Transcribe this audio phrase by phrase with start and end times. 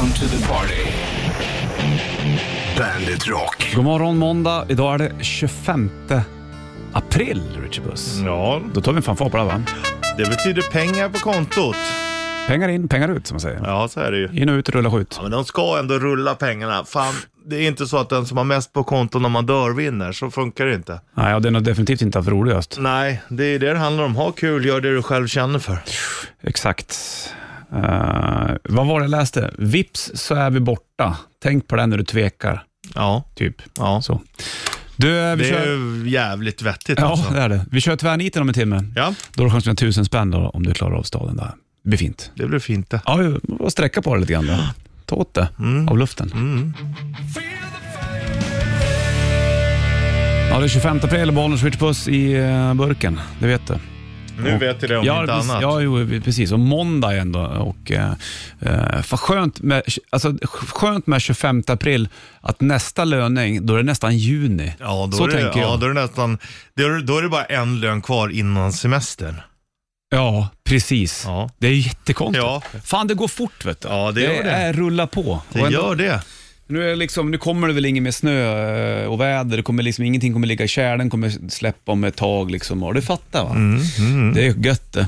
[0.00, 0.90] Welcome to the party.
[2.78, 3.72] Bandit Rock.
[3.74, 4.66] God morgon måndag.
[4.68, 5.90] Idag är det 25
[6.92, 8.20] april, Richard Buss.
[8.24, 9.62] Ja, Då tar vi en fanfar på det här, va?
[10.16, 11.76] det betyder pengar på kontot.
[12.48, 13.60] Pengar in, pengar ut som man säger.
[13.64, 14.28] Ja, så är det ju.
[14.42, 15.14] In och ut, rulla skjut.
[15.16, 16.84] Ja, men de ska ändå rulla pengarna.
[16.84, 17.14] Fan,
[17.46, 20.12] det är inte så att den som har mest på kontot när man dör vinner.
[20.12, 21.00] Så funkar det inte.
[21.14, 22.76] Nej, och det är nog definitivt inte haft roligast.
[22.80, 24.16] Nej, det är det det handlar om.
[24.16, 25.78] Ha kul, gör det du själv känner för.
[26.42, 26.98] Exakt.
[27.72, 29.50] Eh, vad var det jag läste?
[29.58, 31.16] Vips så är vi borta.
[31.42, 32.62] Tänk på det när du tvekar.
[32.94, 33.62] Ja, Typ.
[33.78, 34.02] ja.
[34.02, 34.20] Så.
[34.96, 35.56] Du, eh, vi Det kör...
[36.02, 37.34] är jävligt vettigt Ja, alltså.
[37.34, 37.66] det är det.
[37.70, 38.84] Vi kör tvärniten om en timme.
[38.96, 41.50] Ja, Då har du chans att tusen spänn då, om du klarar av staden där.
[41.82, 42.30] Det blir fint.
[42.34, 43.00] det blir fint det.
[43.06, 44.56] Ja, vi får sträcka på det lite grann då.
[45.06, 45.48] Ta åt det
[45.90, 46.30] av luften.
[46.34, 46.74] Mm.
[50.50, 53.20] Ja, det är 25 april, Bollnäs Rich Puss i eh, burken.
[53.38, 53.74] Det vet du.
[54.44, 55.62] Nu vet jag det om ja, inte precis, annat.
[55.62, 56.52] Ja, jo, precis.
[56.52, 57.40] Och måndag ändå.
[57.40, 58.12] Och, eh,
[58.60, 62.08] eh, för skönt, med, alltså, skönt med 25 april
[62.40, 64.72] att nästa löning, då är det nästan juni.
[64.80, 65.70] Ja, då Så är det, tänker jag.
[65.70, 66.38] Ja, då är det nästan,
[66.76, 69.40] då är, då är det bara en lön kvar innan semestern.
[70.10, 71.24] Ja, precis.
[71.26, 71.50] Ja.
[71.58, 72.44] Det är jättekonstigt.
[72.44, 72.62] Ja.
[72.84, 73.88] Fan, det går fort vet du.
[73.88, 74.50] Ja, det gör det.
[74.50, 75.42] är rulla på.
[75.52, 76.22] Det ändå- gör det.
[76.70, 79.62] Nu, är det liksom, nu kommer det väl inget med snö eh, och väder, det
[79.62, 82.50] kommer liksom, ingenting kommer ligga i kärlen, kommer släppa om ett tag.
[82.50, 83.50] Liksom, och du fattar va?
[83.54, 85.06] Mm, Det är gött det.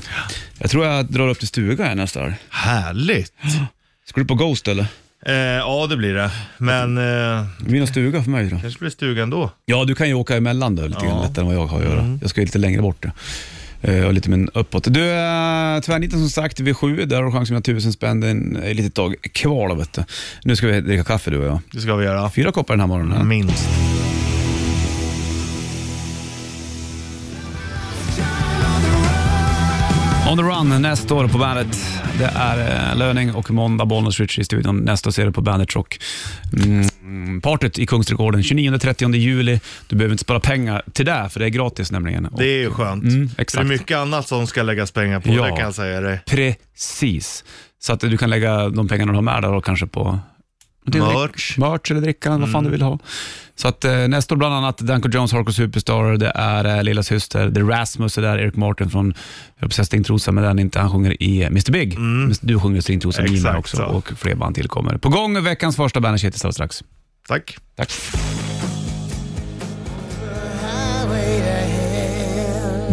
[0.59, 2.33] Jag tror jag drar upp till stugan här nästa år.
[2.49, 3.33] Härligt.
[4.05, 4.85] Ska du på Ghost eller?
[5.25, 6.31] Eh, ja, det blir det.
[6.57, 8.59] Men eh, Det blir någon stuga för mig då.
[8.59, 9.51] kanske blir stugan då.
[9.65, 11.85] Ja, du kan ju åka emellan då, lite grann lättare än vad jag har att
[11.85, 12.17] göra.
[12.21, 12.97] Jag ska ju lite längre bort.
[13.05, 13.11] Ja.
[13.83, 14.87] Eh, Och lite men uppåt.
[14.93, 18.19] Du, äh, tvärniten som sagt vid sju, där har du chans att vinna tusen spänn.
[18.19, 20.03] Det är ett litet tag kvar vet du.
[20.43, 21.59] Nu ska vi dricka kaffe du och jag.
[21.71, 22.29] Det ska vi göra.
[22.29, 23.27] Fyra koppar den här morgonen.
[23.27, 23.69] Minst.
[30.33, 31.77] On the run nästa år på bandet.
[32.17, 34.77] Det är eh, löning och måndag, Bollnäs Richie i studion.
[34.77, 35.99] Nästa ser du på Bandet Rock.
[36.65, 39.59] Mm, partyt i Kungsträdgården 29-30 juli.
[39.87, 42.27] Du behöver inte spara pengar till det, för det är gratis nämligen.
[42.37, 43.03] Det är ju skönt.
[43.03, 45.43] Mm, det är mycket annat som ska läggas pengar på, Ja.
[45.43, 46.21] det kan jag säga dig.
[46.25, 47.43] Precis.
[47.79, 50.19] Så att du kan lägga de pengarna du har med och kanske på
[50.85, 51.57] Merch.
[51.57, 52.99] merch eller dricka, vad fan du vill ha.
[53.55, 57.03] Så att eh, nästa år bland annat Danko Jones, Hardcore Superstar, det är eh, Lilla
[57.03, 59.13] Syster, The Rasmus är där, Erik Martin från,
[59.55, 61.97] jag höll på Stringtrosa, men den inte, han sjunger i Mr Big.
[62.41, 63.83] Du sjunger Stringtrosa, med Exakt också så.
[63.83, 64.97] och fler band tillkommer.
[64.97, 66.83] På gång veckans första Bandage strax.
[67.27, 67.57] Tack.
[67.75, 67.89] Tack.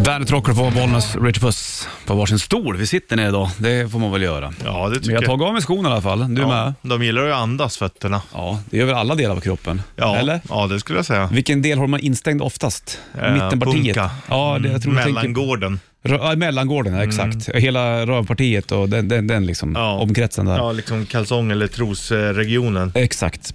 [0.05, 2.77] Bandet rockar på Bollnäs, Rich Puss på varsin stol.
[2.77, 4.53] Vi sitter ner idag, det får man väl göra.
[4.65, 5.31] Ja, det Men tycker jag har jag.
[5.31, 6.35] tagit av mig skorna i alla fall.
[6.35, 6.75] Du med?
[6.83, 8.23] De gillar ju att andas fötterna.
[8.35, 9.83] Ja, det gör väl alla delar av kroppen?
[9.97, 10.41] Ja, Eller?
[10.49, 11.29] ja det skulle jag säga.
[11.33, 12.99] Vilken del har man instängd oftast?
[13.23, 13.85] Eh, Mittenpartiet?
[13.97, 14.11] punka.
[14.29, 15.15] Ja, det, jag tror du tänker...
[15.15, 15.81] Mellangården.
[16.05, 17.49] Rö- Ja, mellangården, ja, exakt.
[17.55, 19.93] Hela rövpartiet och den, den, den liksom, Ja.
[19.99, 20.57] omkretsen där.
[20.57, 22.93] Ja, liksom kalsong eller trosregionen.
[22.95, 23.55] Exakt.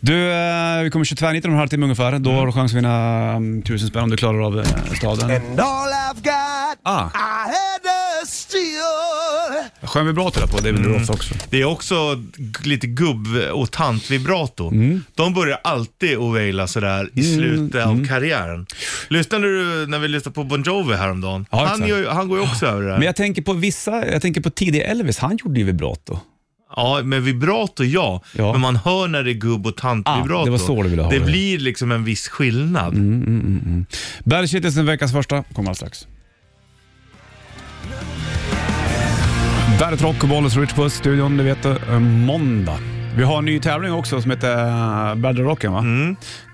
[0.00, 2.18] Du, eh, vi kommer 22.19 om en halvtimme ungefär.
[2.18, 4.64] Då har du chans att vinna um, tusen spänn om du klarar av eh,
[4.96, 5.30] staden.
[5.30, 9.88] And all I've got, Ah, I had to steal.
[9.88, 11.34] sjöng vi bra till det på David Roth också.
[11.50, 11.94] Det är också
[12.36, 14.68] g- lite gubb och tant-vibrato.
[14.72, 15.04] Mm.
[15.14, 18.66] De börjar alltid att waila sådär i slutet av karriären.
[19.08, 21.46] Lyssnade du när vi lyssnade på Bon Jovi häromdagen?
[21.50, 21.88] Ja, han, exakt.
[21.88, 22.98] gör, ju- han går ju också över det här.
[22.98, 26.20] Men jag tänker på vissa, jag tänker på tidig Elvis, han gjorde ju vibrato.
[26.76, 28.22] Ja, med vibrato ja.
[28.32, 28.52] Ja.
[28.52, 30.40] Men man hör när det är gubb och tant-vibrato.
[30.40, 31.20] Ah, det var så du ville ha Det det.
[31.20, 31.30] Mm.
[31.30, 32.94] blir liksom en viss skillnad.
[34.24, 36.06] Bandit Shitlisten veckans första, kommer alldeles strax.
[39.80, 42.78] Bandet Rock och Bollnäs Rich Puss, studion, det vet du, eh, måndag.
[43.16, 45.80] Vi har en ny tävling också som heter uh, Battle Rocken va?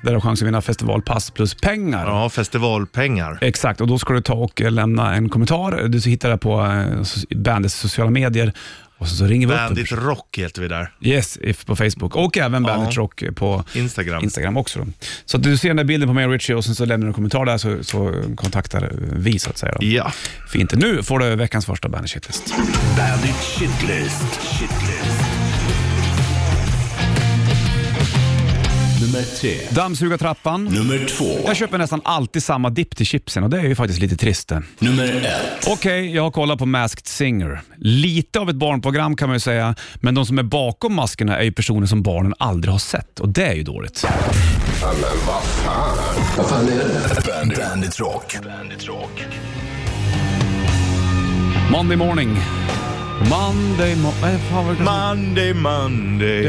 [0.03, 2.07] Där du har chans att vinna festivalpass plus pengar.
[2.07, 3.39] Ja, festivalpengar.
[3.41, 5.89] Exakt, och då ska du ta och eh, lämna en kommentar.
[5.89, 8.53] Du hittar det på eh, bandets sociala medier
[9.03, 10.01] och så, så ringer vi upp Bandit dem.
[10.01, 10.93] Rock heter vi där.
[11.01, 14.25] Yes, if på Facebook och även Bandit Rock på Instagram.
[14.25, 14.79] Instagram också.
[14.79, 14.87] Då.
[15.25, 17.07] Så att du ser den där bilden på mig och Richie och sen så lämnar
[17.07, 19.73] du en kommentar där så, så kontaktar vi så att säga.
[19.73, 19.87] Då.
[19.87, 20.13] Ja.
[20.49, 20.75] Fint.
[20.75, 22.55] Nu får du veckans första Bandit Shitlist.
[22.97, 24.41] Bandit Shitlist.
[24.43, 25.32] Shitlist.
[29.03, 29.57] Nummer tre.
[29.71, 30.65] Dammsugartrappan.
[30.65, 31.39] Nummer två.
[31.47, 34.49] Jag köper nästan alltid samma dipp till chipsen och det är ju faktiskt lite trist
[34.49, 34.63] det.
[34.79, 35.69] Nummer ett.
[35.69, 37.61] Okej, jag har kollat på Masked Singer.
[37.77, 41.43] Lite av ett barnprogram kan man ju säga, men de som är bakom maskerna är
[41.43, 44.05] ju personer som barnen aldrig har sett och det är ju dåligt.
[46.49, 48.37] Bandit, Bandit Rock.
[48.45, 49.25] Bandit Rock.
[51.71, 52.37] Monday morning.
[53.31, 54.85] Monday morning...
[54.85, 56.43] Monday, Monday.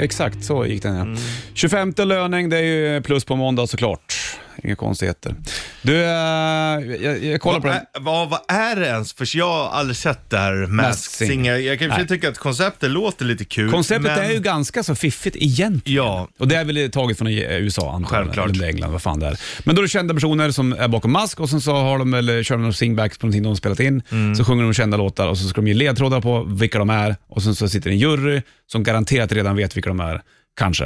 [0.00, 1.02] Exakt, så gick den ja.
[1.02, 1.18] Mm.
[1.54, 4.14] 25 löning, det är ju plus på måndag såklart
[4.62, 5.34] inga konstigheter.
[5.82, 7.86] Du, eh, jag, jag kollar på Vad den.
[7.94, 9.12] är, vad, vad är det ens?
[9.12, 11.30] För jag har aldrig sett det här Masked Masked Singer.
[11.30, 11.56] Singer.
[11.56, 12.06] Jag kan Nej.
[12.06, 13.70] tycka att konceptet låter lite kul.
[13.70, 14.24] Konceptet men...
[14.24, 16.04] är ju ganska så fiffigt egentligen.
[16.04, 16.28] Ja.
[16.38, 18.24] Och det är väl taget från USA antagligen.
[18.24, 18.50] Självklart.
[18.50, 19.38] Eller England, vad fan det är.
[19.64, 22.14] Men då är det kända personer som är bakom mask och sen så har de,
[22.14, 24.02] eller kör de singbacks på någonting de har spelat in.
[24.10, 24.34] Mm.
[24.34, 27.16] Så sjunger de kända låtar och så ska de ge ledtrådar på vilka de är
[27.28, 30.22] och sen så sitter en jury som garanterat redan vet vilka de är.
[30.56, 30.84] Kanske.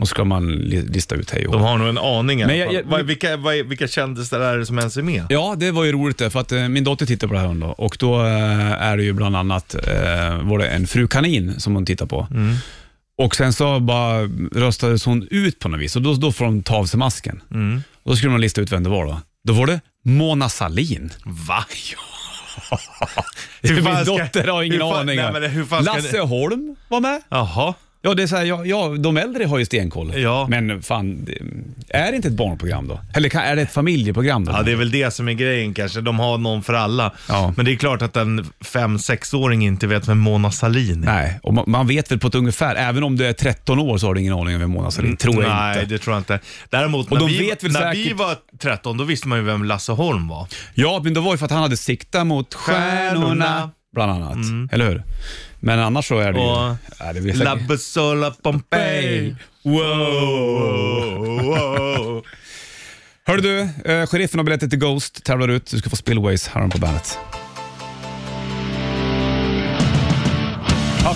[0.00, 1.62] Och så ska man li- lista ut hej och Mm.
[1.64, 2.74] De har nog en aning i alla Men jag- fall.
[2.74, 3.36] jag- Vad- vilka,
[3.68, 5.26] vilka kändisar är det som ens är med?
[5.28, 7.54] Ja, det var ju roligt det, för att eh, min dotter tittar på det här
[7.54, 11.60] då, och då eh, är det ju bland annat eh, var det en fru kanin
[11.60, 12.26] som hon tittar på.
[12.30, 12.54] Mm.
[13.18, 14.22] Och sen så bara
[14.54, 17.42] röstades hon ut på något vis och då, då får de ta av sig masken.
[17.50, 17.82] Mm.
[18.02, 19.20] Och då skulle man lista ut vem det var då.
[19.44, 21.12] Då var det Mona Sahlin.
[21.24, 21.64] Va?
[23.62, 25.16] Min fan ska- dotter har ingen hur fan- aning.
[25.16, 27.20] nej, men hur fan ska Lasse Holm var med.
[27.28, 27.74] Jaha.
[28.04, 30.12] Ja, det är så här, ja, ja, de äldre har ju stenkoll.
[30.20, 30.46] Ja.
[30.50, 31.38] Men fan, det-
[31.98, 33.00] är det inte ett barnprogram då?
[33.14, 34.52] Eller kan- är det ett familjeprogram då?
[34.52, 36.00] Ja, det är väl det som är grejen kanske.
[36.00, 37.12] De har någon för alla.
[37.28, 37.54] Ja.
[37.56, 41.06] Men det är klart att en 5-6-åring inte vet vem Mona Sahlin är.
[41.06, 43.98] Nej, och man, man vet väl på ett ungefär, även om du är 13 år
[43.98, 45.94] så har du ingen aning om vem Mona Sahlin tror jag Nej, inte.
[45.94, 46.38] det tror jag inte.
[46.70, 49.38] Däremot, Och när, de vi, vet väl när vi säkert- var 13, då visste man
[49.38, 50.46] ju vem Lasse Holm var.
[50.74, 53.70] Ja, men det var ju för att han hade siktat mot stjärnorna, Stjärnorna.
[53.94, 54.72] bland annat.
[54.72, 55.02] Eller hur?
[55.64, 56.44] Men annars så är det ju...
[56.44, 57.56] Ja, det blir La.
[57.56, 59.36] Bussola Pompeii.
[59.62, 59.82] Wow,
[61.42, 62.24] wow.
[63.26, 65.66] Hörru du, eh, sheriffen har biljetter till Ghost, tävlar ut.
[65.66, 67.18] Du ska få Spillways här på bandet.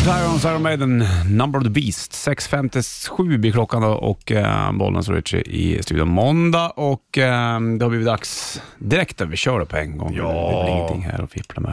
[0.06, 2.12] Irons, Iron Maiden, Number of the Beast.
[2.12, 7.84] 6.57 blir klockan då och eh, Bollnäs och Richie i studion måndag och eh, det
[7.84, 10.14] har blivit dags direkt att vi kör det på en gång.
[10.14, 10.22] Ja.
[10.32, 11.72] Det väl ingenting här att fippla med.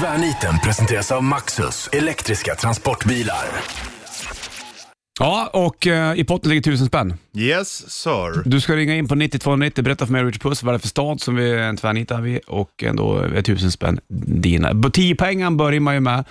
[0.00, 3.44] Tvärniten presenteras av Maxus, elektriska transportbilar.
[5.20, 7.14] Ja, och eh, i potten ligger tusen spänn.
[7.36, 8.48] Yes, sir.
[8.48, 10.88] Du ska ringa in på 9290, berätta för mig Rich Puss vad det är för
[10.88, 14.74] stad som vi en tvärnitar vi och ändå är tusen spänn dina.
[14.74, 16.24] B- 10 pengar börjar man ju med.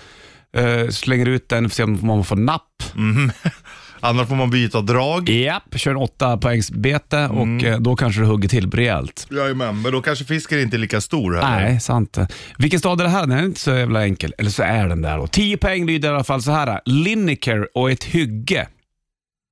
[0.58, 2.84] Uh, slänger ut den för att se om man får napp.
[4.04, 5.30] Annars får man byta drag.
[5.30, 7.38] Japp, kör en 8 poängsbete Mm.
[7.58, 9.28] och eh, då kanske du hugger till rejält.
[9.32, 11.50] Jajamän, men då kanske fisken inte är lika stor heller.
[11.70, 12.18] Nej, sant.
[12.58, 13.22] Vilken stad är det här?
[13.28, 14.34] Den är inte så jävla enkel.
[14.38, 15.28] Eller så är den där då.
[15.28, 16.80] 10 poäng lyder i alla fall så här.
[16.86, 18.68] Lineker och ett hygge.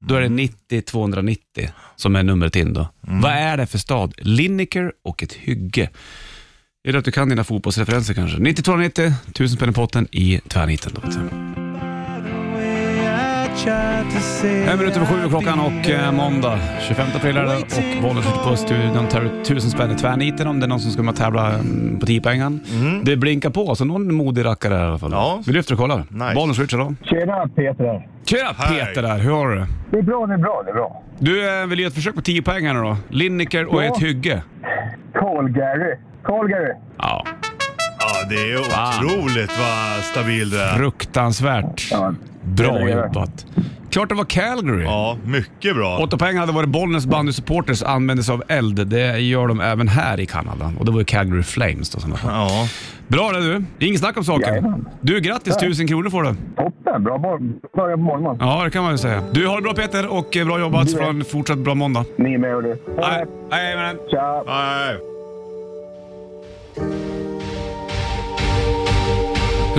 [0.06, 1.38] Då är det 90-290
[1.96, 2.88] som är numret in då.
[3.02, 4.14] Vad är det för stad?
[4.18, 5.90] Lineker och ett hygge.
[6.90, 8.38] Är det att du kan dina fotbollsreferenser kanske?
[8.38, 10.92] 90-290, 1000 spänn i potten i tvärniten.
[10.96, 11.02] Då.
[14.72, 18.50] En minut över sju klockan och eh, måndag 25 april är det och bollen skjuter
[18.50, 21.12] på studion tar ut tusen spänn i tvärniten om det är någon som ska med
[21.12, 22.62] och tävla mm, på 10 pengen.
[23.04, 25.12] Det blinkar på, så någon modig rackare här i alla fall.
[25.12, 25.42] Ja.
[25.46, 25.98] Vi lyfter och kollar.
[26.10, 26.36] Nice.
[26.36, 26.96] Bollen switchar då.
[27.04, 28.08] Tjena, Peter här.
[28.26, 28.86] Tjena Hej.
[28.86, 29.68] Peter där, hur har du det?
[29.92, 31.04] Det är bra, det är bra, det är bra.
[31.20, 32.98] Du eh, vill ge ett försök på 10 poäng här nu då.
[33.10, 33.96] Lineker och Ja.
[33.96, 34.44] ett hygge.
[35.14, 36.09] Call-Gary.
[36.24, 36.74] Call-Gary.
[36.98, 37.26] Ja,
[38.00, 39.06] Ja, det är Fan.
[39.06, 40.76] otroligt vad stabil det är.
[40.78, 42.14] fruktansvärt Ja.
[42.44, 43.06] bra det är det.
[43.06, 43.46] jobbat.
[43.90, 44.84] Klart det var Calgary.
[44.84, 45.98] Ja, mycket bra.
[45.98, 48.88] Åtta poäng hade varit Bollnäs bandysupporters använde sig av eld.
[48.88, 50.74] Det gör de även här i Kanada.
[50.80, 52.00] Och det var ju Calgary Flames då.
[52.00, 52.20] som var.
[52.26, 52.68] Ja.
[53.08, 53.64] Bra det du.
[53.88, 54.50] Inget snack om saken.
[54.50, 54.86] Jajamän.
[55.02, 55.58] Du, grattis.
[55.58, 56.30] Tusen kronor får du.
[56.56, 57.04] Toppen.
[57.04, 58.38] Bra bor- början på morgonen.
[58.40, 59.24] Ja, det kan man väl säga.
[59.32, 60.88] Du, har det bra Peter och eh, bra jobbat.
[60.88, 62.06] Du en fortsatt bra måndag.
[62.18, 62.82] Ni är med och du.
[63.02, 63.96] Nej, nej, men...
[64.12, 64.44] Tja.
[64.48, 64.96] Nej.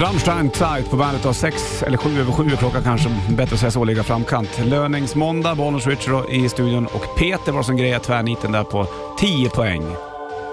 [0.01, 3.09] Rammstein Zeit på bandet har sex eller sju över sju är klockan kanske.
[3.29, 4.61] Bättre att säga så, ligga framkant.
[4.65, 8.87] Löningsmåndag, Bonus Richard i studion och Peter var som grejer tvärniten där på
[9.19, 9.83] 10 poäng.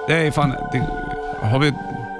[0.08, 0.50] Det är fan...
[0.50, 0.88] Det,
[1.42, 1.72] har vi...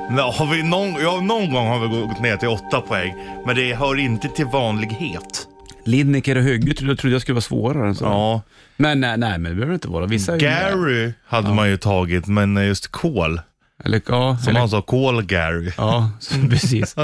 [0.10, 3.14] Nej, Har vi någon, ja, någon gång har vi gått ner till åtta poäng,
[3.46, 5.48] men det hör inte till vanlighet.
[5.84, 8.06] Lineker och Hygge trodde, trodde jag skulle vara svårare än så.
[8.06, 8.42] Ja.
[8.78, 10.06] Men nej, nej, men det behöver inte vara.
[10.06, 13.42] Vissa Gary hade man ju tagit, men just Cole,
[13.88, 15.72] Eller, ja, som eller, han sa, Cole Gary.
[15.78, 16.96] ja så- precis.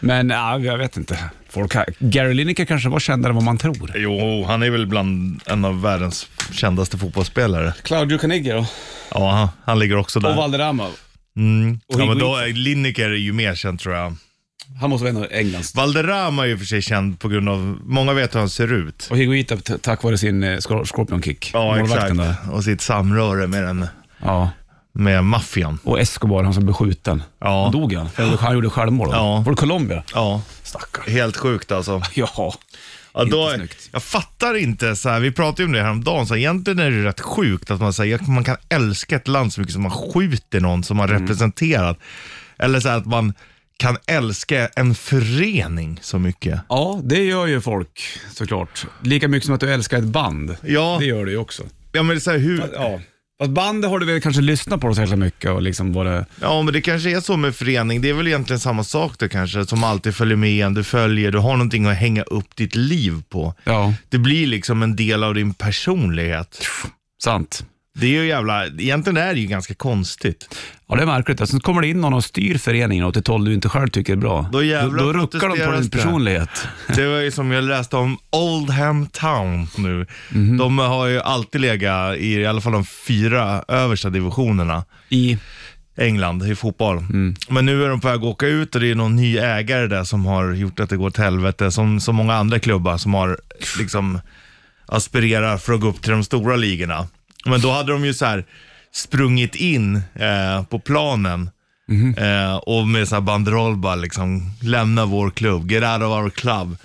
[0.00, 1.18] Men ja, jag vet inte.
[1.48, 3.92] Folk, Gary Lineker kanske var kändare än vad man tror.
[3.94, 7.74] Jo, han är väl bland en av världens kändaste fotbollsspelare.
[7.82, 8.66] Claudio Caniggia då?
[9.14, 10.36] Ja, han, han ligger också Och där.
[10.36, 10.86] Valderrama.
[11.36, 11.80] Mm.
[11.86, 14.16] och Ja, men då, är- Lineker är ju mer känd tror jag.
[14.80, 15.74] Han måste vara en av Englands.
[15.74, 19.08] Valderrama är ju för sig känd på grund av, många vet hur han ser ut.
[19.10, 21.50] Och Higuita tack vare sin eh, scorpion kick.
[21.54, 22.16] Ja, exakt.
[22.16, 22.34] där.
[22.52, 23.86] Och sitt samröre med, den,
[24.22, 24.50] Ja.
[24.92, 25.78] Med maffian.
[25.84, 27.22] Och Escobar, han som blev skjuten.
[27.40, 27.62] Ja.
[27.62, 28.08] Han dog han.
[28.40, 29.08] Han gjorde självmål.
[29.08, 29.14] då.
[29.14, 29.40] Ja.
[29.46, 30.02] Var det Colombia?
[30.14, 31.12] Ja, Stackarn.
[31.12, 32.02] helt sjukt alltså.
[32.14, 32.54] Ja.
[33.14, 33.52] Ja, då,
[33.92, 36.90] jag fattar inte, så här, vi pratade ju om det häromdagen, så här, egentligen är
[36.90, 39.90] det rätt sjukt att man, säger man kan älska ett land så mycket som man
[39.92, 41.22] skjuter någon som man Mm.
[41.22, 41.98] representerat.
[42.58, 43.34] Eller så här, att man
[43.76, 46.60] kan älska en förening så mycket.
[46.68, 48.00] Ja, det gör ju folk
[48.34, 48.86] såklart.
[49.02, 50.56] Lika mycket som att du älskar ett band.
[50.62, 50.96] Ja.
[51.00, 51.62] Det gör du ju också.
[51.92, 53.00] Ja men så här, hur, Ja.
[53.40, 56.26] Fast bandet har du väl kanske lyssnat på så jäkla mycket och liksom både...
[56.40, 58.00] Ja, men det kanske är så med förening.
[58.00, 60.74] Det är väl egentligen samma sak det kanske, som alltid följer med en.
[60.74, 63.54] Du följer, du har någonting att hänga upp ditt liv på.
[63.64, 66.66] Ja, Det blir liksom en del av din personlighet.
[67.22, 67.64] sant.
[67.98, 70.58] Det är ju jävla, egentligen är det ju ganska konstigt.
[70.88, 71.48] Ja, det är märkligt.
[71.48, 74.12] Sen kommer det in någon och styr föreningen åt ett håll du inte själv tycker
[74.12, 74.48] är bra.
[74.52, 76.68] Då då, då ruckar de på din personlighet.
[76.96, 80.06] Det var ju som jag läste om Oldham Town nu.
[80.58, 84.84] De har ju alltid legat i i alla fall de fyra översta divisionerna.
[85.08, 85.38] I...
[85.96, 87.02] England i fotboll.
[87.48, 89.86] Men nu är de på väg att åka ut och det är någon ny ägare
[89.86, 91.70] där som har gjort att det går åt helvete.
[91.70, 93.38] Som så många andra klubbar som har
[93.78, 94.20] liksom
[94.86, 97.08] aspirerar för att gå upp till de stora ligorna.
[97.44, 98.44] Men då hade de ju så här
[98.92, 101.50] sprungit in eh, på planen
[102.16, 106.30] eh, och med så här banderoll bara liksom lämna vår klubb, get out of our
[106.30, 106.76] club.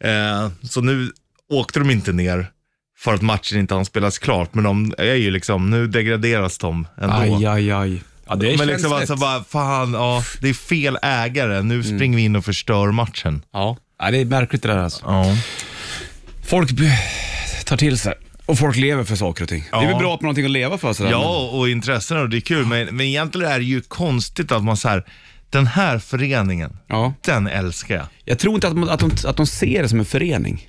[0.00, 1.12] Eh, så nu
[1.50, 2.50] åkte de inte ner
[2.98, 6.86] för att matchen inte har spelats klart, men de är ju liksom, nu degraderas de
[6.96, 7.16] ändå.
[7.16, 8.02] Aj, aj, aj.
[8.26, 11.62] Ja, det Men känns liksom alltså bara, fan, ja, det är fel ägare.
[11.62, 13.42] Nu springer vi in och förstör matchen.
[13.52, 13.76] Ja.
[13.98, 15.04] ja, det är märkligt det där alltså.
[15.06, 15.36] Ja.
[16.46, 16.70] Folk
[17.64, 18.14] tar till sig
[18.46, 19.64] och folk lever för saker och ting.
[19.70, 19.88] Det är Ja.
[19.88, 21.10] väl bra att man har någonting att leva för sådär.
[21.10, 22.66] Ja, och intressen och det är kul.
[22.66, 25.04] Men, men egentligen är det ju konstigt att man så här,
[25.50, 27.14] den här föreningen, ja.
[27.24, 28.06] den älskar jag.
[28.24, 30.68] Jag tror inte att, man, att, de, att de ser det som en förening.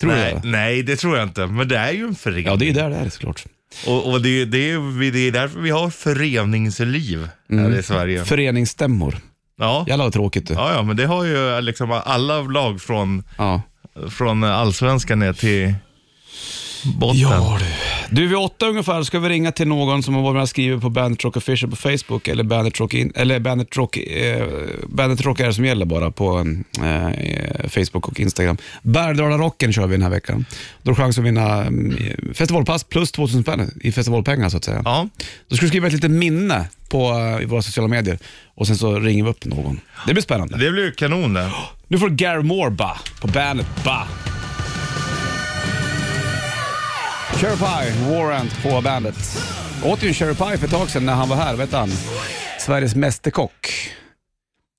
[0.00, 0.48] Tror du nej, det?
[0.48, 1.46] nej, det tror jag inte.
[1.46, 2.46] Men det är ju en förening.
[2.46, 3.44] Ja, det är där det är såklart.
[3.86, 8.24] Och, och det, det, är, det är därför vi har föreningsliv här i Sverige.
[8.24, 9.16] Föreningsstämmor.
[9.58, 9.84] Ja.
[9.88, 10.54] Jävlar vad tråkigt det.
[10.54, 13.62] Ja, ja, men det har ju liksom alla lag från, Ja.
[14.10, 15.74] från allsvenskan ner till
[16.86, 17.20] botten.
[17.20, 17.66] Ja du.
[18.10, 20.80] Du, vid åtta ungefär ska vi ringa till någon som har varit med och skrivit
[20.80, 24.46] på Bandit Rock Official på Facebook eller Bandit Rock, in, eller Bandit Rock, eh,
[24.86, 26.38] Bandit Rock är det som gäller bara på
[26.82, 28.56] eh, Facebook och Instagram.
[28.82, 30.44] Bergdala Rocken kör vi den här veckan.
[30.82, 31.96] Då har du chans att vinna mm,
[32.34, 34.82] festivalpass plus 2000 spänn i festivalpengar så att säga.
[34.84, 35.08] Ja.
[35.48, 38.18] Då ska du skriva ett litet minne på, eh, i våra sociala medier
[38.54, 39.80] och sen så ringer vi upp någon.
[40.06, 40.58] Det blir spännande.
[40.58, 41.50] Det blir ju kanon det.
[41.88, 44.06] Nu får du Gary Moore ba, på bandet ba.
[47.40, 49.14] Cherry Pie, Warrant på bandet.
[49.82, 51.72] Jag åt ju en Cherry Pie för ett tag sedan när han var här, vet
[51.72, 51.90] han?
[52.60, 53.90] Sveriges mästerkock.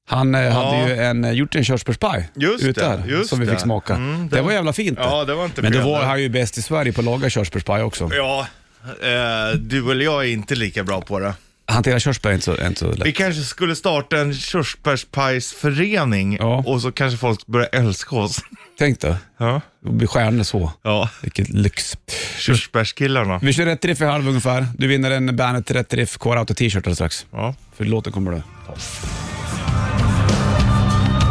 [0.10, 3.40] Han eh, hade ju en, eh, gjort en körsbärspaj Just ute det, här, just som
[3.40, 3.52] vi det.
[3.52, 3.96] fick smaka.
[3.96, 5.88] Mm, det, det- var jävla fint Ja, det var inte Men då fel.
[5.88, 8.10] var han ju bäst i Sverige på att laga körsbärspaj också.
[8.14, 8.48] Ja,
[8.84, 11.34] eh, du eller jag är inte lika bra på det.
[11.66, 13.08] Hantera körsbär är inte så, är inte så lätt.
[13.08, 16.64] Vi kanske skulle starta en körsbärspajsförening Ja.
[16.66, 18.40] och så kanske folk börjar älska oss.
[18.80, 20.72] Tänk då, Ja, att bli stjärnor så.
[20.84, 21.10] ja.
[21.22, 21.98] Vilket lyx.
[22.40, 23.40] körsbärskillarna.
[23.44, 24.68] Vi kör rätt riff i halv ungefär.
[24.78, 27.26] Du vinner en Bandet Rätt Riff Core Auto t-shirt alldeles strax.
[27.32, 27.56] Ja.
[27.78, 28.74] För låten kommer du ta.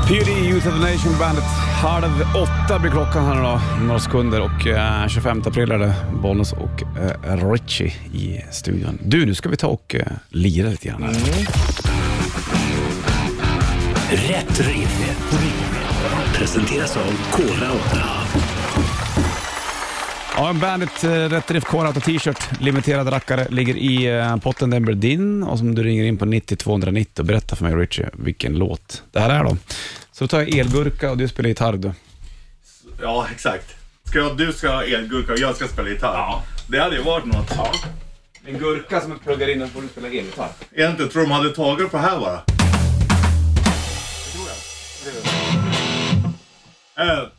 [0.09, 1.45] PUD, Youth of the Nation Bandet.
[1.83, 6.53] Halv åtta blir klockan här då, några sekunder och eh, 25 april är det Bollnäs
[6.53, 6.83] och
[7.27, 8.99] eh, Richie i studion.
[9.03, 11.03] Du, nu ska vi ta och eh, lira lite grann.
[11.03, 11.13] här.
[14.11, 15.03] Rätt riff.
[16.39, 17.83] Presenteras av Kora 8.
[20.37, 24.71] Ja, en Bandet eh, Rätt Riff Core Auto t-shirt, limiterad rackare, ligger i eh, potten.
[24.71, 27.75] Den blir din och som du ringer in på 90 290 och berättar för mig
[27.75, 29.57] Richie vilken låt det här är då.
[30.13, 31.93] Så då tar jag elgurka och du spelar gitarr du.
[33.03, 33.77] ja, exakt.
[34.05, 36.15] Ska jag, du ska ha elgurka och jag ska spela gitarr?
[36.15, 36.43] Ja.
[36.69, 37.53] Det hade ju varit något.
[37.57, 37.73] Ja.
[38.47, 40.51] En gurka som pluggar in och får du spela elgitarr.
[40.75, 42.43] Egentligen tror de hade tagit på det här bara.
[45.07, 45.36] En,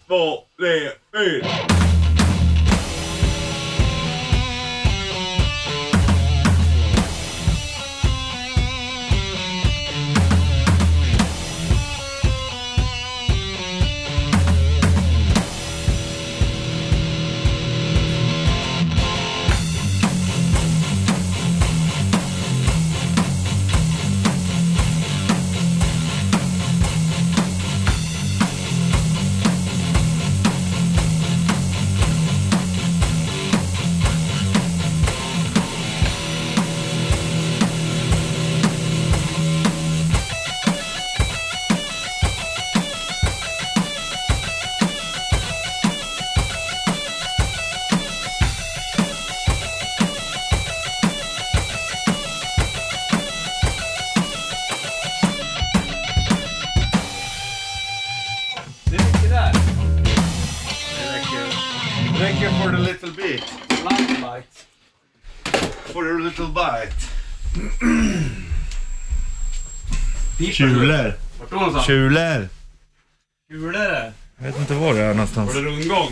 [0.08, 1.48] två, tre, fyra.
[1.70, 1.87] Det
[70.38, 71.14] Kulor.
[71.40, 71.86] Vart då någonstans?
[71.86, 72.48] Kulor.
[74.40, 75.56] Jag vet inte var det är någonstans.
[75.56, 76.12] Var det rundgång?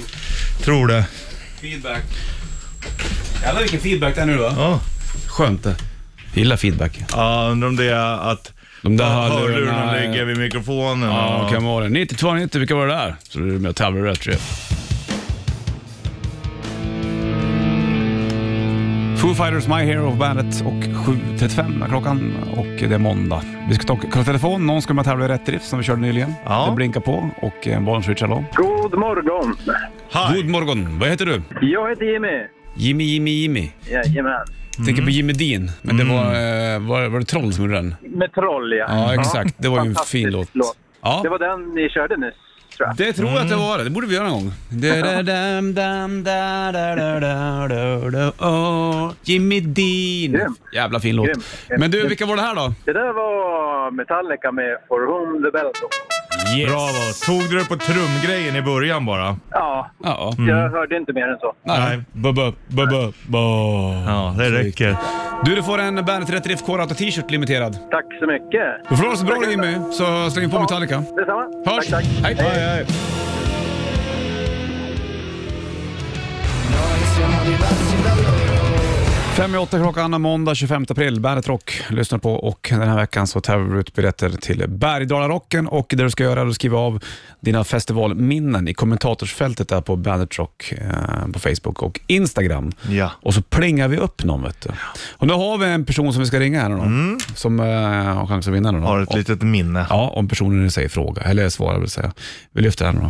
[0.64, 1.06] Tror det.
[1.62, 2.04] Feedback.
[3.44, 4.54] Jävlar vilken feedback det är nu va?
[4.58, 4.80] Ja.
[5.28, 5.76] Skönt det.
[6.34, 7.00] Gillar feedback.
[7.12, 11.10] Ja, undrar om det är att De där hörlurarna ligger vid mikrofonen.
[11.10, 11.90] Ja, och- kan vara det.
[11.90, 13.16] 9290, vilka var det där?
[13.30, 14.72] Så du är med och tävlar i rätt riff.
[19.26, 23.42] Foo Fighters, My Hero på bandet och 7.35 är klockan och det är måndag.
[23.70, 24.68] Vi ska ta kolla telefon.
[24.68, 26.34] Någon ska med tävla i rätt riff som vi körde nyligen.
[26.46, 26.68] Ja.
[26.70, 28.44] Det blinkar på och bollen switchar då.
[28.56, 29.56] God morgon!
[30.14, 30.42] Hi.
[30.42, 31.00] God morgon.
[31.00, 31.42] Vad heter du?
[31.62, 32.44] Jag heter Jimmy.
[32.76, 33.72] Jimmy, Jimmy, Jimmy.
[33.92, 34.46] Jajamän.
[34.86, 37.96] Tänker på Jimmy Dean, men det var, eh, var, var det Troll som gjorde den?
[38.02, 38.86] Med troll, ja.
[38.90, 39.56] Ja, exakt.
[39.58, 40.50] Det var ju en fin låt.
[40.54, 40.78] låt.
[41.02, 41.20] Ja.
[41.24, 42.36] Det var den ni körde nyss,
[42.78, 42.98] tror jag.
[42.98, 43.84] Det tror jag att det var det.
[43.84, 44.54] Det borde vi göra någon gång.
[45.74, 46.24] Dam,
[49.24, 50.32] Jimmy Dean.
[50.32, 50.56] Grym.
[50.74, 51.28] Jävla fin låt.
[51.28, 51.42] Grym.
[51.80, 52.74] Men du, vilka var det här då?
[52.86, 56.15] Det där var Metallica med For Whom the Bell Tolls.
[56.58, 56.70] Yes.
[56.70, 57.04] Bravo.
[57.26, 59.38] Tog du det på trumgrejen i början bara?
[59.52, 60.34] Ja, Ja.
[60.38, 61.54] jag hörde inte mer än så.
[61.64, 62.02] Nej.
[62.12, 63.40] Bubba, bubba, bubba.
[64.08, 64.96] Ja, det räcker.
[65.44, 67.78] Du, du får en Bandet Rätt Riff Core Auto T-shirt limiterad.
[67.92, 68.90] Tack så mycket.
[68.90, 70.98] Du får ha det så bra Jimmy, så släng på Metallica.
[70.98, 71.46] Detsamma.
[71.66, 71.88] Hörs!
[71.88, 72.40] Tack, tack.
[72.40, 72.60] Hej!
[72.60, 72.86] hej.
[79.36, 81.20] Fem i åtta klockan måndag 25 april.
[81.20, 85.68] Bandet Rock lyssnar på och den här veckan så tävlar vi ut biljetter till Bergdala-rocken
[85.68, 87.04] och det du ska göra är att skriva av
[87.40, 92.72] dina festivalminnen i kommentatorsfältet där på Bandet Rock eh, på Facebook och Instagram.
[92.90, 93.12] Ja.
[93.22, 94.70] Och så plingar vi upp någon vet du.
[95.18, 97.66] Och nu har vi en person som vi ska ringa här nu då, som eh,
[97.66, 98.86] har chans att vinna nu då.
[98.86, 99.86] Har ett litet minne.
[99.90, 102.12] Ja, om personen säger fråga, eller svarar vill säga.
[102.52, 103.10] Vi lyfter den då.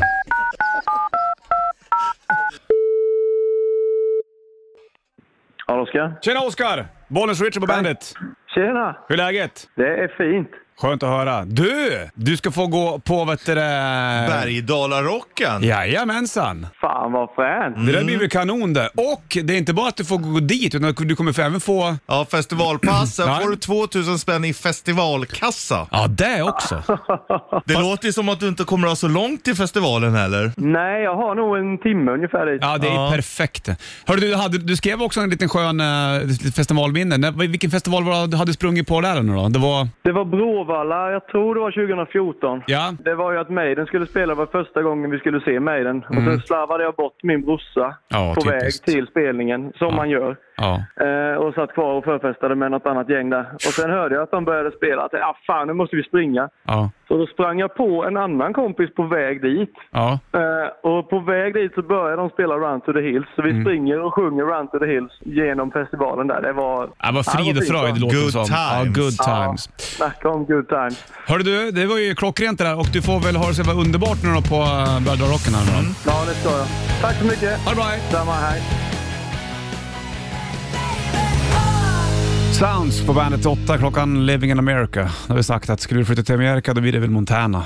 [5.86, 6.18] Oskar.
[6.22, 6.86] Tjena Oskar!
[7.08, 8.13] Bollnäs Richard på bandet.
[8.56, 8.98] Tjena!
[9.08, 9.70] Hur är läget?
[9.75, 10.50] Det är fint.
[10.82, 11.46] Skönt att höra.
[11.46, 12.10] Du!
[12.15, 13.62] Du ska få gå på, vet du det...
[14.29, 15.63] Bergdalarocken.
[15.63, 16.67] Jajamensan!
[16.82, 17.86] Fan vad fränt.
[17.86, 18.88] Det där blir väl kanon det.
[18.88, 21.60] Och det är inte bara att du får gå dit, utan du kommer få även
[21.60, 21.96] få...
[22.08, 23.15] Ja, festivalpass.
[23.15, 25.88] Sen får du 2000 spänn i festivalkassa.
[25.91, 26.84] Ja, det också.
[27.65, 30.51] Det låter ju som att du inte kommer att ha så långt till festivalen heller.
[30.58, 32.60] Nej, jag har nog en timme ungefär dit.
[32.62, 33.12] Ja, det är Ja.
[33.12, 33.69] perfekt.
[34.06, 37.32] Hörru, du, hade, du skrev också en liten skön uh, festivalminne.
[37.32, 39.49] Vilken festival var du hade sprungit på där nu då?
[39.49, 39.88] Det var...
[40.04, 40.26] Det var
[40.65, 42.62] Bråvalla, jag tror det var 2014.
[42.67, 42.93] Ja.
[42.99, 45.97] Det var ju att Maiden skulle spela, det var första gången vi skulle se Maiden.
[46.10, 47.95] Och sen slarvade jag bort min brorsa Mm.
[48.08, 48.88] Ja, på typiskt.
[48.88, 50.38] väg till spelningen, som man gör.
[50.58, 50.84] Ja.
[51.06, 53.46] Eh, och satt kvar och förfestade med något annat gäng där.
[53.54, 55.02] Och sen hörde jag att de började spela.
[55.02, 56.50] Jag tänkte, ah, fan nu måste vi springa.
[56.68, 56.89] Ja.
[57.08, 59.74] Så då sprang jag på en annan kompis på väg dit.
[59.91, 60.20] Ja.
[60.34, 63.28] Eh, och på väg dit så började de spela Run to the Hills.
[63.36, 63.63] Så vi Mm.
[63.63, 66.41] springer och sjunger Run to the Hills genom festivalen där.
[66.41, 66.80] Det var...
[67.08, 68.46] Det var frid och fröjd låter Good som.
[68.50, 68.98] Ja, times.
[68.98, 69.44] good Ja.
[69.46, 69.70] times.
[69.98, 71.06] Snacka om good times.
[71.28, 73.62] Hörru du, det var ju klockrent det där och du får väl ha det så
[73.62, 75.78] jävla underbart nu då på uh, Rocken här då.
[76.10, 76.68] Ja, det ska jag.
[77.02, 77.54] Tack så mycket.
[77.63, 78.00] Ha det bra, hej.
[78.12, 78.62] Samma, hej.
[82.60, 85.12] Sounds på bandet 8 klockan Living in America.
[85.28, 87.65] Då har vi sagt att skulle du flytta till Amerika då blir det väl Montana.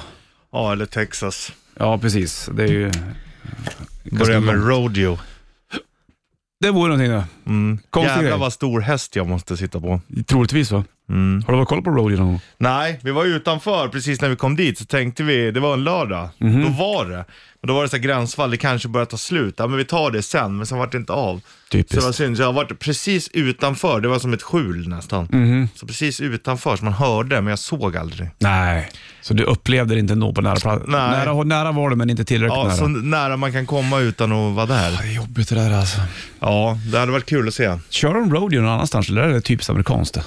[0.52, 1.52] Ja, eller Texas.
[1.76, 2.50] Ja, precis.
[2.54, 2.92] Det är ju...
[4.12, 5.18] Börja med rodeo.
[6.60, 7.26] Det vore någonting det.
[7.46, 7.80] Mm.
[7.96, 8.40] Jävlar grej.
[8.40, 10.02] vad stor häst jag måste sitta på.
[10.26, 10.84] Troligtvis va?
[11.10, 11.44] Mm.
[11.48, 12.42] Har du varit koll på Rodeo någon gång?
[12.58, 15.84] Nej, vi var utanför precis när vi kom dit så tänkte vi, det var en
[15.84, 16.62] lördag, Mhm.
[16.64, 17.26] då var det.
[17.62, 19.56] Och då var det så här gränsfall, det kanske börjar ta slut.
[19.58, 21.36] Ja men vi tar det sen, men sen vart det inte av.
[21.38, 21.42] Så
[21.72, 22.16] det var Typiskt.
[22.16, 25.28] synd, så jag har varit precis utanför, det var som ett skjul nästan.
[25.32, 25.68] Mhm.
[25.76, 28.30] Så precis utanför, så man hörde, men jag såg aldrig.
[28.40, 28.90] Nej,
[29.22, 30.84] så du upplevde det inte nå på nära plats?
[30.88, 31.00] Nej.
[31.26, 32.76] Nära, nära var det men inte tillräckligt Ja, nära.
[32.76, 34.92] så nära man kan komma utan att vara där.
[34.92, 36.02] Det är jobbigt det där alltså.
[36.40, 37.78] Ja, det hade varit kul att se.
[37.90, 40.18] Kör de rodeo någon annanstans eller är det typiskt amerikanskt?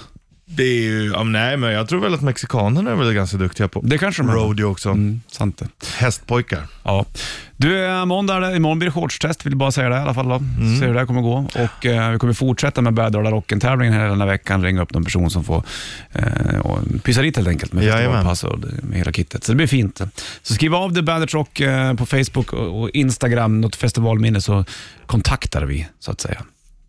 [0.56, 0.62] Det?
[0.62, 3.80] Är ju, ja, nej men jag tror väl att mexikanerna är väl ganska duktiga på
[3.84, 4.34] Det kanske de är.
[4.34, 4.88] rodeo också.
[4.88, 5.68] Mm, sant det.
[5.96, 6.62] Hästpojkar.
[6.82, 7.06] Ja.
[7.56, 8.56] Du, eh, måndag är det.
[8.56, 10.28] Imorgon blir det shortstest, vill bara säga det i alla fall.
[10.28, 10.34] Då.
[10.34, 10.80] Mm.
[10.80, 11.48] Se hur det här kommer gå.
[11.54, 14.62] Och eh, Vi kommer fortsätta med Bärdala Rocken-tävlingen hela den här veckan.
[14.62, 15.62] Ringa upp någon person som får
[16.12, 18.02] eh, och pyssa dit helt enkelt med Jajamän.
[18.24, 19.44] festivalpass och det- med hela kittet.
[19.44, 20.00] Så det blir fint.
[20.42, 24.64] Så skriv av det Bandet Rock eh, på Facebook och, och Instagram, något festivalminne, så
[25.06, 26.42] kontaktar vi så att säga.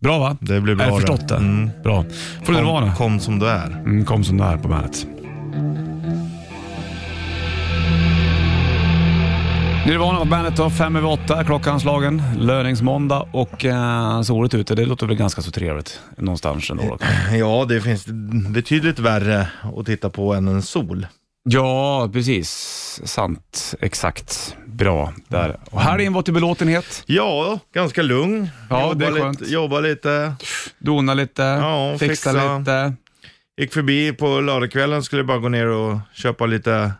[0.04, 0.36] Bra va?
[0.40, 1.36] Det blir bra Är det förstått det?
[1.36, 1.70] Mm.
[1.82, 2.04] Bra.
[2.42, 3.66] får du vara Kom, kom som du är.
[3.66, 5.06] Mm, kom som det är på bandet.
[9.86, 14.74] Nirvana på bandet då, fem över åtta, klockan slagen, löningsmåndag och eh, soligt ute.
[14.74, 16.82] Det låter väl ganska så trevligt någonstans ändå.
[16.82, 16.98] Då.
[17.36, 18.06] Ja, det finns
[18.48, 21.06] betydligt värre att titta på än en sol.
[21.44, 23.00] Ja, precis.
[23.04, 23.74] Sant.
[23.80, 24.56] Exakt.
[24.74, 25.56] Bra där.
[25.70, 27.02] Och helgen var till belåtenhet.
[27.06, 28.48] Ja, ganska lugn.
[28.70, 29.48] Ja, jobba det är lite, skönt.
[29.48, 30.34] Jobba lite.
[30.78, 32.58] Dona lite, Ja, fixa, fixa.
[32.58, 32.94] lite.
[33.60, 36.92] Gick förbi på lördagskvällen, skulle bara gå ner och köpa lite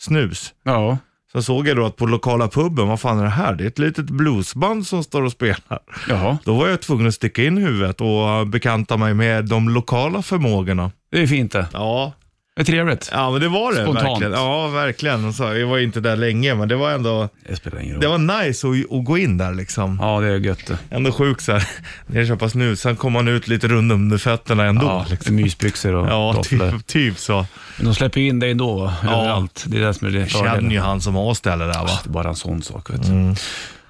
[0.00, 0.54] snus.
[0.64, 0.98] Ja.
[1.32, 3.54] Sen såg jag då att på lokala puben, vad fan är det här?
[3.54, 5.78] Det är ett litet bluesband som står och spelar.
[6.08, 6.38] Jaha.
[6.44, 10.90] Då var jag tvungen att sticka in huvudet och bekanta mig med de lokala förmågorna.
[11.12, 11.66] Det är fint det.
[11.72, 12.12] Ja,
[12.56, 13.10] Det är trevligt.
[13.12, 14.08] ja men det var det Spontant.
[14.08, 14.32] verkligen.
[14.32, 15.32] Ja, verkligen.
[15.32, 18.00] Så jag var inte där länge, men det var ändå, Det spelar ingen roll.
[18.00, 19.98] det var nice att, att gå in där liksom.
[20.02, 20.78] Ja, det är gött det.
[20.90, 21.68] Ändå sjukt så här,
[22.06, 24.86] när jag köpa snus, sen kom man ut lite rund under fötterna ändå.
[24.86, 25.34] Ja, liksom.
[25.36, 27.46] mysbyxor och Ja, typ, typ så.
[27.76, 28.94] Men de släpper ju in dig ändå va?
[29.02, 29.20] Ja.
[29.20, 29.64] överallt.
[29.66, 31.90] Det är det som är det Jag känner ju han som har stället där va.
[32.04, 32.90] Det är bara en sån sak.
[32.90, 33.12] Vet du.
[33.12, 33.34] Mm.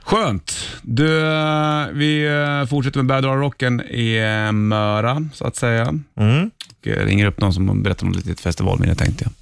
[0.06, 0.58] Skönt.
[0.82, 4.16] Du, eh, vi eh, fortsätter med Bad Rocken i
[4.46, 5.94] eh, Möra, så att säga.
[6.20, 6.50] Mm.
[6.80, 9.32] Och ringer upp någon som berättar om ett litet festivalminne tänkte jag.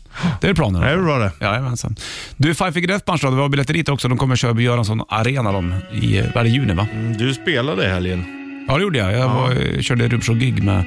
[0.40, 0.80] Det är planen.
[0.80, 1.32] Det är bra det.
[1.40, 1.96] Jajamensan.
[2.36, 4.08] Du, Five Finger Death Punch då, vi har biljetter dit också.
[4.08, 6.86] De kommer köra på Göransson Arena de, i, vad juni va?
[6.92, 8.24] Mm, Du spelade i helgen.
[8.68, 9.12] Ja, det gjorde jag.
[9.12, 10.84] Jag var, eh, körde Rubshow-gig med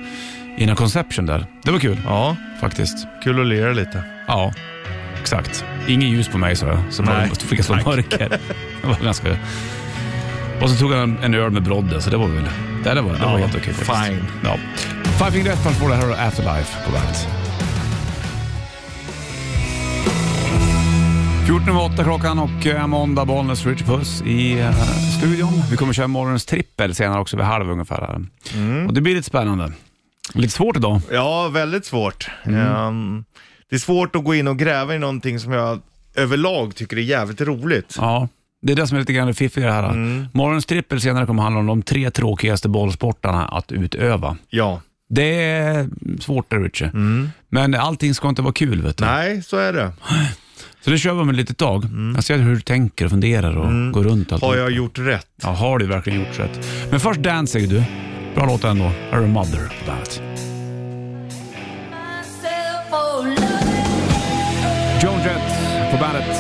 [0.58, 1.46] innan Conception där.
[1.64, 3.08] Det var kul Ja, faktiskt.
[3.24, 4.04] kul att lira lite.
[4.28, 4.54] Ja,
[5.22, 5.66] exakt.
[5.88, 7.30] Ingen ljus på mig sa jag, så Nej.
[7.30, 8.30] då fick jag slå mörker.
[8.82, 9.38] Det var ganska...
[10.62, 12.44] Och så tog han en öl med Brodde, så det var väl...
[12.84, 14.06] Det, där var, det var Ja, helt okej faktiskt.
[14.06, 14.24] fine.
[14.44, 14.58] Ja.
[15.18, 17.28] Five Finger Death Punch får det här och Afterlife på bandet.
[21.48, 24.72] 14 över 8 klockan och eh, måndag Bollnäs Rich Puss i eh,
[25.18, 25.62] studion.
[25.72, 28.02] Vi kommer köra morgonens trippel senare också vid halv ungefär.
[28.02, 28.22] Här.
[28.62, 28.88] Mm.
[28.88, 29.72] Och det blir lite spännande.
[30.34, 31.02] Lite svårt idag.
[31.12, 32.30] Ja, väldigt svårt.
[32.44, 32.60] Mm.
[32.68, 33.24] Ehm,
[33.70, 35.80] det är svårt att gå in och gräva i någonting som jag
[36.16, 37.96] överlag tycker är jävligt roligt.
[37.98, 38.28] Ja,
[38.62, 39.90] det är det som är lite grann det fiffiga här.
[39.90, 40.28] Mm.
[40.34, 44.38] Morgonens trippel senare kommer handla om de tre tråkigaste bollsportarna att utöva.
[44.50, 46.92] Ja, Det är svårt där Richie.
[47.50, 49.04] Men allting ska inte vara kul vet du.
[49.04, 49.16] Mm.
[49.16, 49.92] nej, så är det.
[50.82, 51.86] Så det kör vi om ett litet tag.
[52.16, 54.32] Jag ser hur du tänker och funderar och går runt.
[54.32, 54.56] Allt Mm.
[54.56, 55.28] Har jag gjort rätt?
[55.44, 56.68] Ja, har du verkligen gjort rätt.
[56.92, 57.84] Men först Danzig du.
[58.36, 58.92] Bra låt ändå.
[59.12, 60.22] Är Mother på bandet.
[65.98, 66.38] På bandet.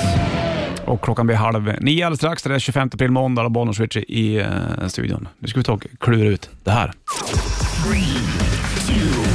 [0.86, 2.44] Och klockan blir halv nio alldeles strax.
[2.44, 5.28] Det är 25 april måndag och Bollnäs Switch i eh, studion.
[5.40, 6.92] Nu ska vi ta och klura ut det här.
[7.88, 9.27] Morgonens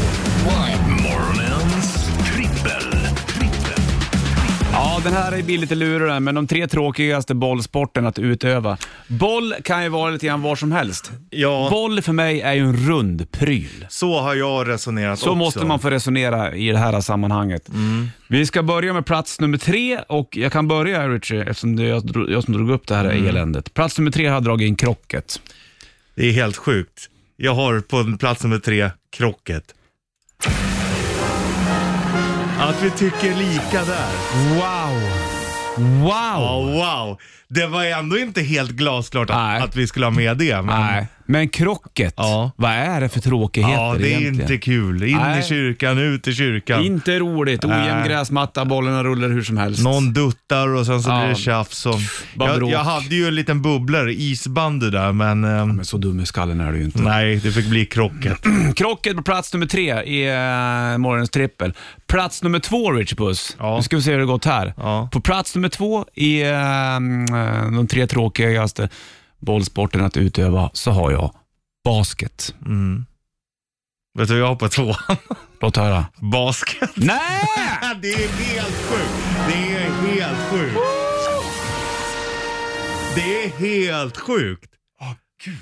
[5.05, 8.79] den här blir lite lurig men de tre tråkigaste bollsporterna att utöva.
[9.09, 11.13] Boll kan ju vara lite grann var som helst.
[11.31, 13.87] Ja, Boll för mig är ju en rund pryl.
[13.89, 15.35] så har jag resonerat Så också.
[15.35, 17.69] måste man få resonera i det här sammanhanget.
[18.29, 21.87] Vi ska börja med plats nummer tre och jag kan börja Richie, eftersom det är
[21.89, 23.75] jag, jag som drog upp det här eländet.
[23.75, 25.41] Plats nummer tre har jag dragit in krocket.
[26.15, 27.09] Det är helt sjukt.
[27.37, 29.65] Jag har på plats nummer tre, krocket.
[32.63, 34.13] Att vi tycker lika där.
[34.55, 34.95] Wow!
[35.77, 36.09] Wow!
[36.09, 37.19] Ja, wow.
[37.55, 39.59] Det var ändå inte helt glasklart Nej.
[39.59, 40.63] att, att vi skulle ha med det.
[40.63, 42.51] Men, Nej, men krocket, Ja.
[42.57, 44.41] vad är det för tråkigheter ja, det är egentligen?
[44.41, 45.03] inte kul.
[45.03, 45.41] In Nej.
[45.41, 46.83] i kyrkan, ut i kyrkan.
[46.85, 47.65] Inte roligt.
[47.65, 48.09] Ojämn Nej.
[48.09, 49.83] gräsmatta, bollarna rullar hur som helst.
[49.85, 51.19] Någon duttar och sen så Ja.
[51.21, 51.87] blir det tjafs.
[51.87, 51.95] Och...
[52.35, 52.71] Bara Jag, bråk.
[52.71, 56.61] jag hade ju en liten bubblare, isbandy där, men, ehm, Men så dum i skallen
[56.61, 57.03] är du ju inte.
[57.03, 58.39] nej, det fick bli krocket.
[58.77, 61.73] Krocket på plats nummer tre i uh, morgonens trippel.
[62.07, 63.57] Plats nummer två, Richie Puss.
[63.59, 63.77] Ja.
[63.77, 64.75] Nu ska vi se hur det gått här.
[64.77, 65.09] Ja.
[65.13, 66.51] På plats nummer två i eh,
[67.73, 68.89] de tre tråkigaste
[69.39, 71.35] bollsporterna att utöva så har jag
[71.85, 72.55] basket.
[72.67, 73.07] Mm.
[74.19, 74.97] Vet du jag har på tvåan?
[75.61, 76.07] Låt höra.
[76.17, 76.91] Basket.
[76.95, 77.49] Nej!
[78.03, 79.49] Det är helt sjukt.
[79.49, 80.79] Det är helt sjukt.
[83.15, 84.73] Det är helt sjukt.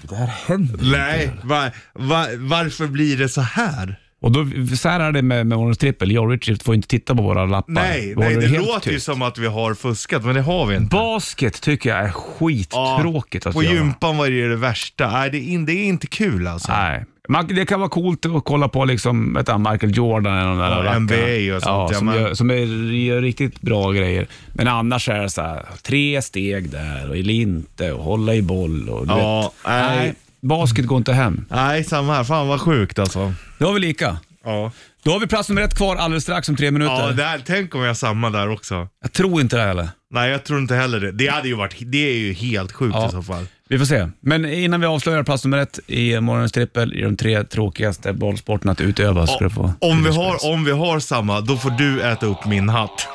[0.02, 4.00] Det här händer Nej, va, va, varför blir det så här?
[4.22, 6.12] Och då, så här är det med, med morgonens trippel.
[6.12, 7.72] Jag och Richie får inte titta på våra lappar.
[7.72, 9.06] Nej, nej det låter ju tyst.
[9.06, 10.96] som att vi har fuskat, men det har vi inte.
[10.96, 13.74] Basket tycker jag är skittråkigt att På göra.
[13.74, 15.10] gympan var det det värsta.
[15.10, 16.72] Nej, det är, in, det är inte kul alltså.
[16.72, 17.04] Nej.
[17.28, 20.58] Man, det kan vara coolt att kolla på liksom, vet du, Michael Jordan eller de
[20.58, 20.98] där Ja.
[20.98, 22.54] NBA och sånt, Ja, ja, som, gör, som är,
[22.94, 24.26] gör riktigt bra grejer.
[24.52, 28.88] Men annars är det så här, tre steg där och inte och hålla i boll.
[28.88, 29.72] Och, Ja, vet.
[29.72, 30.14] nej.
[30.42, 31.44] Basket går inte hem.
[31.50, 32.24] Nej, samma här.
[32.24, 33.32] Fan vad sjukt alltså.
[33.58, 34.16] Då har vi lika.
[34.44, 34.72] Ja,
[35.04, 36.92] Då har vi plats nummer ett kvar alldeles strax om tre minuter.
[37.00, 38.88] ja där, tänk om jag har samma där också.
[39.02, 39.88] Jag tror inte det heller.
[40.14, 41.12] Nej, jag tror inte heller det.
[41.12, 43.08] Det hade ju varit, det är ju helt sjukt Ja.
[43.08, 43.46] i så fall.
[43.68, 44.08] Vi får se.
[44.20, 48.72] Men innan vi avslöjar plats nummer ett i morgonens trippel i de tre tråkigaste bollsporterna
[48.72, 49.72] att utöva ska du få...
[49.80, 53.08] Om vi, har, om vi har samma, då får du äta upp min hatt.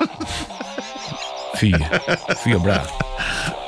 [1.61, 1.73] Fy.
[2.43, 2.81] Fy och blä.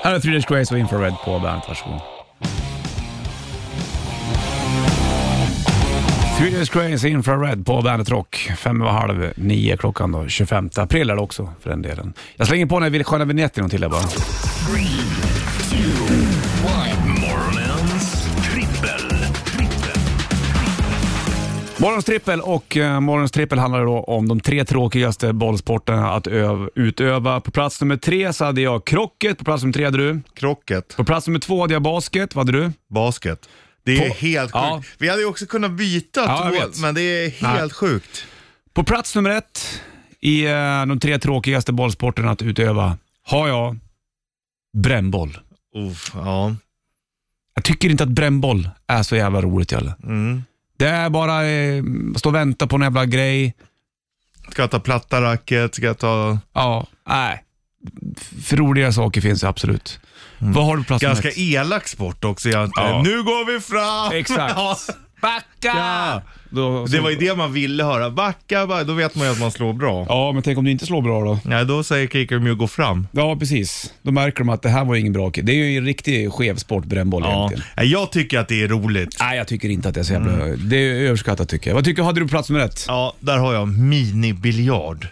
[0.03, 1.63] Här är Three Days Grace och Infrared på bandet.
[1.67, 2.01] Varsågod.
[6.37, 8.51] Three Days Grace Infrared på Bandet Rock.
[8.57, 10.27] Fem och halv nio klockan då.
[10.27, 12.13] 25 april är det också för den delen.
[12.35, 14.01] Jag slänger på den här sköna vignetten till er bara.
[17.21, 19.09] Morgonens trippel.
[19.45, 20.01] trippel.
[21.77, 26.69] Morgons trippel och uh, morgons trippel handlar då om de tre tråkigaste bollsporterna att öv,
[26.75, 27.41] utöva.
[27.41, 30.21] På plats nummer tre så hade jag krocket, på plats nummer tre hade du.
[30.33, 32.71] Krocket, På plats nummer två hade jag basket, vad hade du?
[32.89, 33.39] basket.
[33.87, 34.53] Det är På- helt sjukt.
[34.53, 34.83] Ja.
[34.97, 37.69] Vi hade ju också kunnat byta Ja, jag men det är helt Nej.
[37.69, 38.25] sjukt.
[38.73, 39.81] På plats nummer ett
[40.19, 43.77] i uh, de tre tråkigaste bollsporterna att utöva har jag
[44.77, 45.37] brännboll.
[45.75, 46.55] Uff, ja.
[47.55, 49.95] Jag tycker inte att brännboll är så jävla roligt Jalle.
[50.03, 50.43] Mm.
[50.77, 51.83] Det är bara eh,
[52.15, 53.55] stå och vänta på en jävla grej.
[54.51, 56.39] Ska jag ta platta racket, ska jag ta...
[56.53, 57.43] Ja, nej.
[58.43, 59.99] För roliga saker finns det absolut.
[60.39, 61.37] Vad har du på plats nummer Ganska ett?
[61.37, 62.89] elak sport också egentligen.
[62.89, 63.01] Ja.
[63.01, 64.11] Nu går vi fram!
[64.19, 64.89] Exakt.
[65.21, 66.21] Backa!
[66.49, 68.09] Då, Det var ju det man ville höra.
[68.09, 70.05] Backa, då vet man ju att man slår bra.
[70.09, 71.39] Ja, men tänk om du inte slår bra då?
[71.43, 73.07] Nej, då säger kickern ju gå fram.
[73.11, 73.93] Ja, precis.
[74.01, 75.45] Då märker de att det här var ingen bra kick.
[75.45, 77.37] Det är ju en riktig skevsport, brännboll Ja.
[77.37, 77.63] egentligen.
[77.77, 79.17] Nej, Jag tycker att det är roligt.
[79.19, 80.45] Nej, jag tycker inte att det är så jävla...
[80.45, 81.75] Det är överskattat tycker jag.
[81.75, 82.85] Vad tycker hade du plats nummer ett?
[82.87, 85.07] Ja, där har jag minibiljard.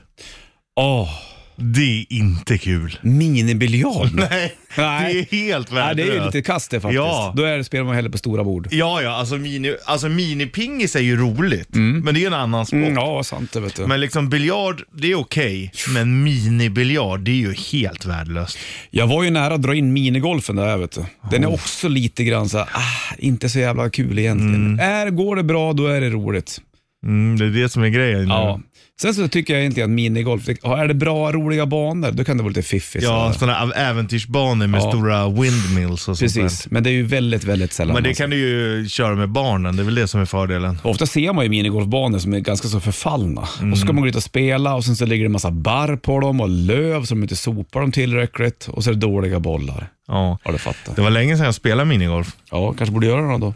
[0.75, 1.09] Åh,
[1.57, 2.99] Det är inte kul.
[3.01, 4.09] minibiljard.
[4.13, 5.13] Nej, Nej.
[5.13, 6.11] det är helt Nej, värdelöst.
[6.11, 6.95] det är ju lite kast det faktiskt.
[6.95, 7.33] Ja.
[7.37, 8.67] Då är det, spelar man hellre på stora bord.
[8.71, 12.77] Ja, ja, alltså, mini, alltså minipingis är ju roligt, men det är en annan sport.
[12.77, 13.87] Mm, ja, sant det vet du.
[13.87, 18.57] Men liksom biljard, det är okej, men minibiljard, det är ju helt värdelöst.
[18.91, 21.05] Jag var ju nära att dra in minigolfen där vet du.
[21.31, 24.79] Den är också lite grann så här, ah, inte så jävla kul egentligen.
[24.79, 26.61] Är, går det bra, då är det roligt.
[27.05, 28.19] Mm, det är det som är grejen.
[28.21, 28.27] nu.
[28.27, 28.59] Ja.
[29.01, 32.37] Sen så tycker jag egentligen att minigolf, det- är det bra, roliga banor, då kan
[32.37, 33.03] det vara lite fiffigt.
[33.03, 33.55] Ja, så här.
[33.55, 34.89] sådana äventyrsbanor med Ja.
[34.89, 36.73] stora windmills och sånt Precis, där.
[36.73, 37.93] men det är ju väldigt, väldigt sällan.
[37.93, 40.25] Men det man kan du ju köra med barnen, det är väl det som är
[40.25, 40.77] fördelen.
[40.83, 43.41] Ofta ser man ju minigolfbanor som är ganska så förfallna.
[43.41, 45.51] Och så ska man gå dit och spela och sen så ligger det en massa
[45.51, 49.39] barr på dem och löv som inte sopar dem tillräckligt och så är det dåliga
[49.39, 49.87] bollar.
[50.07, 50.39] Ja.
[50.43, 50.95] Ja, du fattar.
[50.95, 52.27] Det var länge sedan jag spelade minigolf.
[52.51, 53.53] Ja, kanske borde göra det då.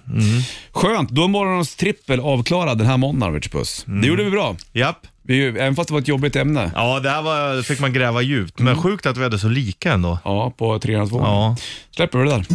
[0.71, 3.83] Skönt, då är morgonens trippel avklarad den här måndagen, Rich Puss.
[4.01, 4.55] Det gjorde vi bra.
[4.73, 4.97] Japp.
[5.29, 6.71] Vi, även fast det var ett jobbigt ämne.
[6.75, 8.59] Ja, det här var, fick man gräva djupt.
[8.59, 10.19] Men sjukt att vi hade så lika ändå.
[10.23, 11.19] Ja, på 302.
[11.19, 11.55] Ja.
[11.91, 12.45] Släpper vi det där.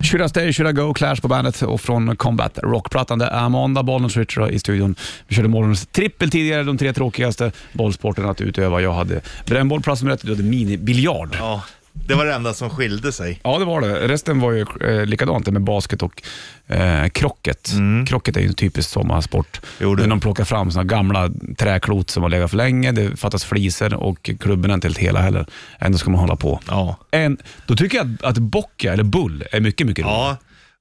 [0.00, 0.94] Should I stay, should I go?
[0.94, 3.18] Clash på bandet och från Combat Rockplattan.
[3.18, 4.96] Det är måndag, Bollnäs Richard i studion.
[5.28, 8.80] Vi körde morgonens trippel tidigare, de tre tråkigaste bollsporterna att utöva.
[8.80, 11.36] Jag hade brännboll, plats nummer ett, du hade minibiljard.
[11.38, 11.62] ja.
[12.06, 13.40] Det var det enda som skilde sig.
[13.44, 14.08] Ja, det var det.
[14.08, 16.22] Resten var ju eh, likadant med basket och
[16.66, 17.70] eh, krocket.
[18.06, 19.60] Krocket är ju en typisk sommarsport.
[19.80, 19.98] Mm.
[20.00, 23.94] Jo, de plockar fram såna gamla träklot som har legat för länge, det fattas fliser
[23.94, 25.46] och klubben är inte helt hela heller.
[25.78, 26.60] Ändå ska man hålla på.
[26.68, 26.96] Ja.
[27.10, 30.20] En, då tycker jag att, att bocka, eller bull, är mycket, mycket roligare.
[30.28, 30.36] Ja.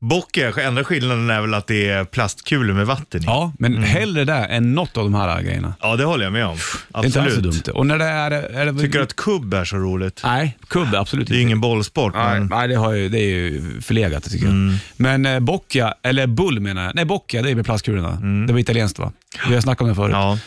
[0.10, 3.26] Bocke, enda skillnaden är väl att det är plastkulor med vatten i.
[3.26, 5.74] Ja, men hellre det än något av de här grejerna.
[5.82, 6.58] Ja, det håller jag med om.
[6.90, 7.66] Det är inte alls så Absolut.
[7.66, 7.78] dumt.
[7.78, 8.32] Och när det är...
[8.32, 10.22] är det, Tycker du att kubb är så roligt?
[10.24, 11.42] Nej, kubb absolut Det är inte.
[11.44, 12.48] ingen bollsport, Nej, men...
[12.48, 14.54] nej det, har ju, det är ju förlegat tycker jag.
[14.98, 16.96] Men eh, boccia, eller bull menar jag.
[16.96, 18.12] Nej, boccia det är med plastkulorna.
[18.48, 19.12] Det var italienskt va?
[19.48, 20.14] Vi har snackat om det förut.
[20.14, 20.38] Ja.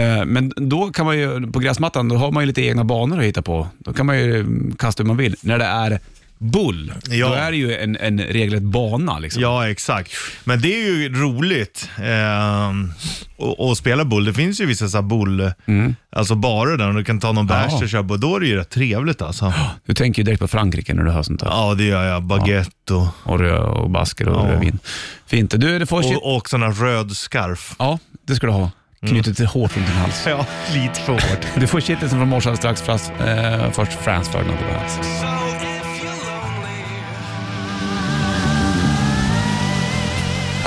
[0.00, 3.18] Eh, Men då kan man ju, på gräsmattan, då har man ju lite egna banor
[3.18, 3.68] att hitta på.
[3.78, 4.46] Då kan man ju
[4.78, 5.36] kasta hur man vill.
[5.40, 6.00] När det är
[6.42, 7.28] bull, Ja.
[7.28, 9.18] då är det ju en, en regelrätt bana.
[9.18, 9.42] Liksom.
[9.42, 10.12] Ja, exakt.
[10.44, 12.92] Men det är ju roligt ehm,
[13.70, 14.24] att- spela bull.
[14.24, 15.52] Det finns ju vissa så bull,
[16.16, 17.82] alltså barer där du kan ta någon bärs Ja.
[17.82, 18.16] och köpa.
[18.16, 19.52] Då är det ju rätt trevligt alltså.
[19.86, 21.46] Du tänker ju direkt på Frankrike när du hör sånt där.
[21.46, 22.22] Ja, det gör jag.
[22.22, 24.52] Baguette och, Och rö och basker och Ja.
[24.52, 24.78] rödvin.
[25.26, 25.50] Fint.
[25.60, 27.74] Du, det får och, och sån röd scarf.
[27.78, 28.70] Ja, det ska du ha.
[29.06, 30.24] Knutet till hårt runt din hals.
[30.26, 31.46] Ja, lite för hårt.
[31.56, 32.82] Du får shitlisten från alldeles strax.
[32.82, 35.41] Fast, eh, först Frans Ferdinand på bandet.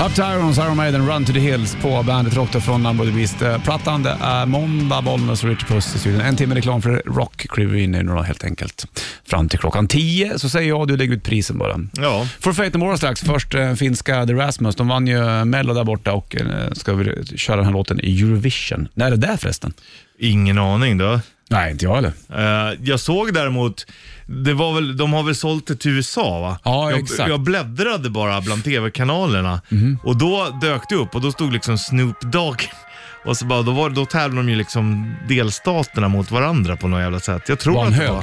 [0.00, 3.10] Up to Irons, Iron Maiden, Run to the Hills på bandet Rock från Number of
[3.10, 3.42] the Beast.
[3.42, 6.20] Eh, det är måndag, Bollnäs och Rich Puss i studion.
[6.20, 8.86] En timme reklam för rock kliver vi in i nu då helt enkelt.
[9.24, 11.80] Fram till klockan 10 så säger jag du lägger ut prisen bara.
[11.92, 13.20] Ja, For Fate No More strax.
[13.20, 14.76] Först eh, finska The Rasmus.
[14.76, 18.22] De vann ju Mello där borta och eh, ska vi köra den här låten i
[18.22, 18.88] Eurovision.
[18.94, 19.72] När är det där förresten?
[20.18, 21.20] ingen aning då.
[21.50, 22.12] Nej, inte jag heller.
[22.36, 23.86] Eh, jag såg däremot,
[24.26, 26.58] det var väl, de har väl sålt det till USA va?
[26.64, 27.28] Ja, jag, exakt.
[27.28, 29.60] Jag bläddrade bara bland tv-kanalerna
[30.04, 32.62] och då dök det upp och då stod liksom Snoop Dogg
[33.24, 37.00] och så bara, då, var, då tävlade de ju liksom delstaterna mot varandra på något
[37.00, 37.42] jävla sätt.
[37.48, 38.10] Jag tror Var att det hög?
[38.10, 38.22] var.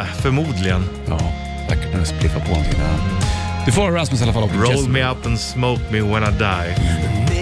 [0.00, 0.84] Eh, förmodligen.
[1.08, 1.32] Ja,
[1.68, 3.26] läckert när det spliffar på någonting där.
[3.66, 7.35] Du får Rasmus i alla fall Roll me up and smoke me when I die.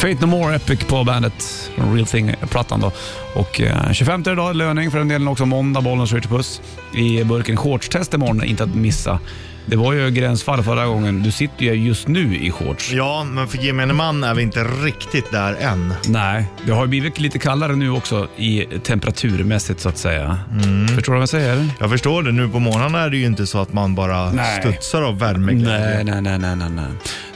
[0.00, 2.92] Fate No More Epic på bandet från Real Thing-plattan då.
[3.34, 6.60] Och eh, 25 idag, löning för den delen också måndag, Bollnäs Ritchie Puss.
[6.94, 9.18] I burken shortstest imorgon, inte att missa.
[9.66, 11.22] Det var ju gränsfall förra gången.
[11.22, 12.92] Du sitter ju just nu i shorts.
[12.92, 15.94] Ja, men för gemene man är vi inte riktigt där än.
[16.08, 20.38] Nej, det har ju blivit lite kallare nu också i temperaturmässigt så att säga.
[20.52, 20.88] Mm.
[20.88, 21.68] Förstår du vad jag säger?
[21.78, 22.32] Jag förstår det.
[22.32, 24.60] Nu på morgonen är det ju inte så att man bara Nej.
[24.60, 26.04] studsar av värmeglädje.
[26.04, 26.84] Nej, nej, nej, nej, nej, nej.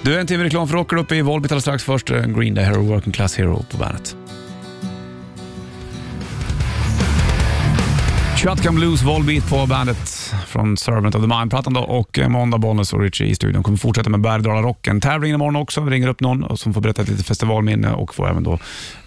[0.04, 1.84] Du, är en timme reklam för rocker uppe i Volbit alldeles strax.
[1.84, 4.16] Först eh, Green Day Hero, Working Class Hero på bandet.
[8.36, 12.92] Shotgun Blues, Volbeat på bandet från Servant of the Mind-plattan då och eh, måndag Bollnäs
[12.92, 13.62] och Richie i studion.
[13.62, 15.00] Kommer fortsätta med Bergdala Rocken.
[15.00, 15.80] Tävlingen imorgon också.
[15.80, 18.58] Vi ringer upp någon som får berätta ett litet festivalminne och får även då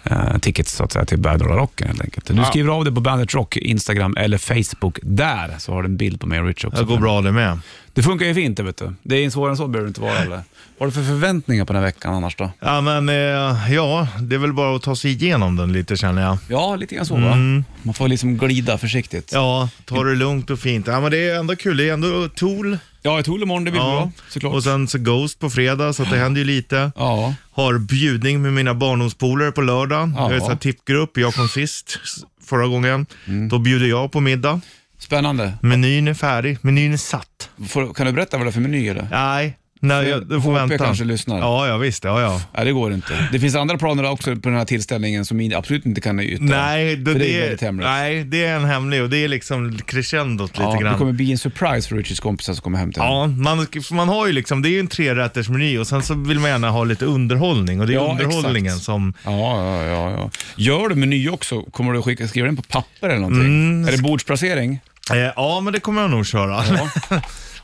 [0.04, 2.26] eh, tickets så att säga, till Bergdala Rocken helt enkelt.
[2.26, 4.98] Du skriver av det på Bandet Rock, Instagram eller Facebook.
[5.02, 6.82] Där så har du en bild på mig och Richie också.
[6.82, 7.58] Det går bra det med.
[7.92, 8.94] Det funkar ju fint det vet du.
[9.02, 10.42] Det är svårare än så behöver det inte vara eller?
[10.78, 12.50] Vad har du för förväntningar på den här veckan annars då?
[12.60, 16.22] Ja, men eh, ja, det är väl bara att ta sig igenom den lite känner
[16.22, 16.38] jag.
[16.48, 17.36] Ja, lite grann så va?
[17.82, 19.30] Man får liksom glida försiktigt.
[19.32, 20.86] Ja, ta det lugnt och fint.
[20.86, 21.76] Ja, men det är ändå kul.
[21.76, 22.78] Det är ändå Tool.
[23.02, 24.54] Ja, Tool imorgon, det blir bra såklart.
[24.54, 26.92] Och sen så Ghost på fredag, så att det händer ju lite.
[26.96, 30.12] Ja, Har bjudning med mina barndomspolare på lördag.
[30.16, 30.22] Ja.
[30.28, 31.98] Jag är så här tippgrupp, jag kom sist
[32.44, 33.06] förra gången.
[33.26, 33.48] Mm.
[33.48, 34.60] Då bjuder jag på middag.
[34.98, 35.52] spännande.
[35.62, 37.50] Menyn är färdig, menyn är satt.
[37.68, 39.08] Får, kan du berätta vad det är för meny eller?
[39.10, 40.84] Nej, nej jag, du får HP vänta.
[40.84, 41.38] kanske lyssnar.
[41.38, 42.04] Ja, ja visst.
[42.04, 42.40] Ja, ja.
[42.56, 43.28] Nej, det går inte.
[43.32, 46.42] Det finns andra planer också på den här tillställningen som absolut inte kan yta.
[46.44, 47.86] Nej, det, för det är väldigt hemligt.
[47.86, 50.92] nej, det är en hemlig och det är liksom crescendot lite ja, grann.
[50.92, 54.08] det kommer bli en surprise för Richies kompisar som kommer hem till Ja, man, man
[54.08, 56.84] har ju liksom, det är ju en trerättersmeny och sen så vill man gärna ha
[56.84, 58.84] lite underhållning och det är Ja, underhållningen exakt.
[58.84, 59.14] som...
[59.24, 60.30] Ja, ja, ja, ja.
[60.56, 63.44] Gör du meny också, kommer du skicka, skriva den på papper eller någonting?
[63.46, 63.88] Mm.
[63.88, 64.80] Är det bordsplacering?
[65.12, 66.62] Eh, ja, men det kommer jag nog köra.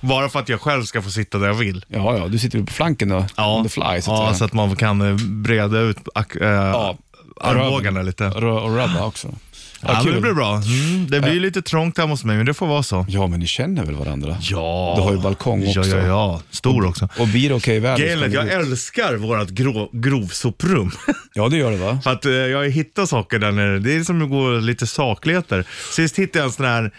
[0.08, 1.84] Bara för att jag själv ska få sitta där jag vill.
[1.88, 4.34] Ja, ja, du sitter ju på flanken då, on the fly så att ja säga.
[4.34, 6.94] så att man kan eh, breda ut ak- äh,
[7.40, 8.26] armbågarna lite.
[8.26, 8.42] Och
[8.76, 9.28] rubba också.
[9.28, 10.56] Ja, Ja, det blir bra.
[10.56, 13.06] Mm, det blir ju lite trångt hemma hos mig, men det får vara så.
[13.08, 14.36] Ja, men ni känner väl varandra?
[14.40, 14.94] Ja.
[14.96, 15.80] Du har ju balkong också.
[15.80, 16.40] Ja, ja, ja.
[16.50, 17.08] Stor också.
[17.18, 18.52] Och blir det okej väder Grejen jag ut.
[18.52, 20.90] älskar vårt grå, grovsoprum.
[21.36, 21.98] Ja, det gör det va?
[22.04, 23.78] För att eh, jag har hittat saker där nere.
[23.78, 25.64] Det är som att gå lite sakligheter.
[25.92, 26.90] Sist hittade jag en sån här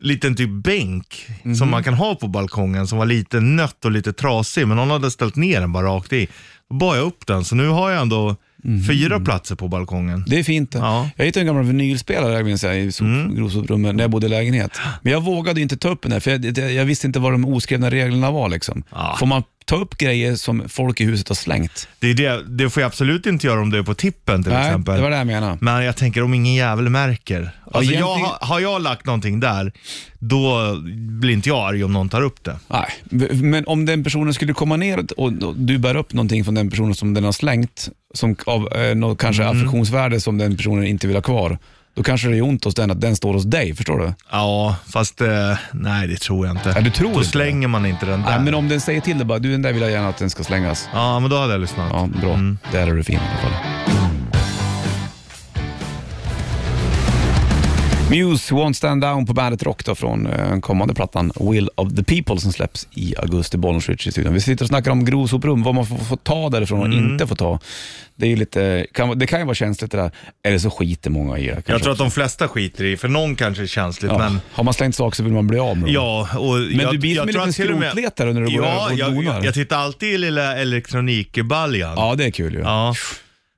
[0.00, 1.54] liten typ bänk Mhm.
[1.54, 4.66] som man kan ha på balkongen som var lite nött och lite trasig.
[4.68, 6.28] Men någon hade ställt ner den bara rakt i.
[6.70, 8.36] Då bar jag upp den, så nu har jag ändå
[8.88, 10.18] fyra platser på balkongen.
[10.18, 10.24] Mhm.
[10.28, 10.70] Det är fint.
[10.74, 11.10] Ja.
[11.16, 13.34] Jag hittade en gammal vinylspelare minns jag, i Mm.
[13.36, 14.70] grovsoprummet när jag bodde i lägenhet.
[15.02, 17.32] Men jag vågade inte ta upp den där, för jag, jag, jag visste inte vad
[17.32, 18.48] de oskrivna reglerna var.
[18.48, 18.82] Liksom.
[18.90, 19.16] Ja.
[19.18, 21.88] Får man ta upp grejer som folk i huset har slängt?
[21.98, 24.52] Det, är det, det får jag absolut inte göra om du är på tippen till
[24.52, 24.94] Nej, exempel.
[24.96, 25.58] det var det jag menade.
[25.60, 27.50] Men jag tänker om ingen jävel märker.
[27.64, 29.72] Alltså jag, egentligen- har- har jag lagt någonting där,
[30.18, 30.74] då
[31.20, 32.56] blir inte jag arg om någon tar upp det.
[32.68, 32.88] Nej,
[33.42, 36.70] men om den personen skulle komma ner och, och du bär upp någonting från den
[36.70, 39.56] personen som den har slängt, som av eh, något kanske Mm.
[39.58, 41.58] affektionsvärde som den personen inte vill ha kvar,
[41.96, 44.12] då kanske det är ont hos den att den står hos dig, förstår du?
[44.30, 45.28] Ja, fast eh,
[45.72, 46.72] nej det tror jag inte.
[46.74, 48.30] Ja, du tror då inte slänger man inte den där.
[48.30, 50.18] Nej, men om den säger till dig bara, du den där vill jag gärna att
[50.18, 50.88] den ska slängas.
[50.92, 51.90] Ja, men då hade jag lyssnat.
[51.92, 52.34] Ja, bra.
[52.34, 52.58] Mm.
[52.72, 54.05] Där är du fin i alla fall.
[58.10, 62.04] Muse Won't Stand Down på bandet Rock då från eh, kommande plattan Will of the
[62.04, 64.34] People som släpps i augusti, Bollnäs i studion.
[64.34, 67.12] Vi sitter och snackar om grovsoprum, vad man får, får ta därifrån och Mm.
[67.12, 67.60] inte får ta.
[68.16, 70.10] Det, är lite, kan, det kan ju vara känsligt det där,
[70.44, 71.52] eller så skiter många i det.
[71.54, 72.02] Jag tror att också.
[72.04, 74.18] de flesta skiter i, för någon kanske är känsligt, ja.
[74.18, 75.94] men Har man slängt saker så vill man bli av med dem.
[75.94, 78.40] Ja, och Men du blir som en tror liten att till och med- skrotletare när
[78.40, 79.34] du går ja, och jag, donar.
[79.34, 81.94] jag, jag tittar alltid i lilla elektronikbaljan.
[81.96, 82.60] Ja, det är kul ju.
[82.60, 82.94] Ja,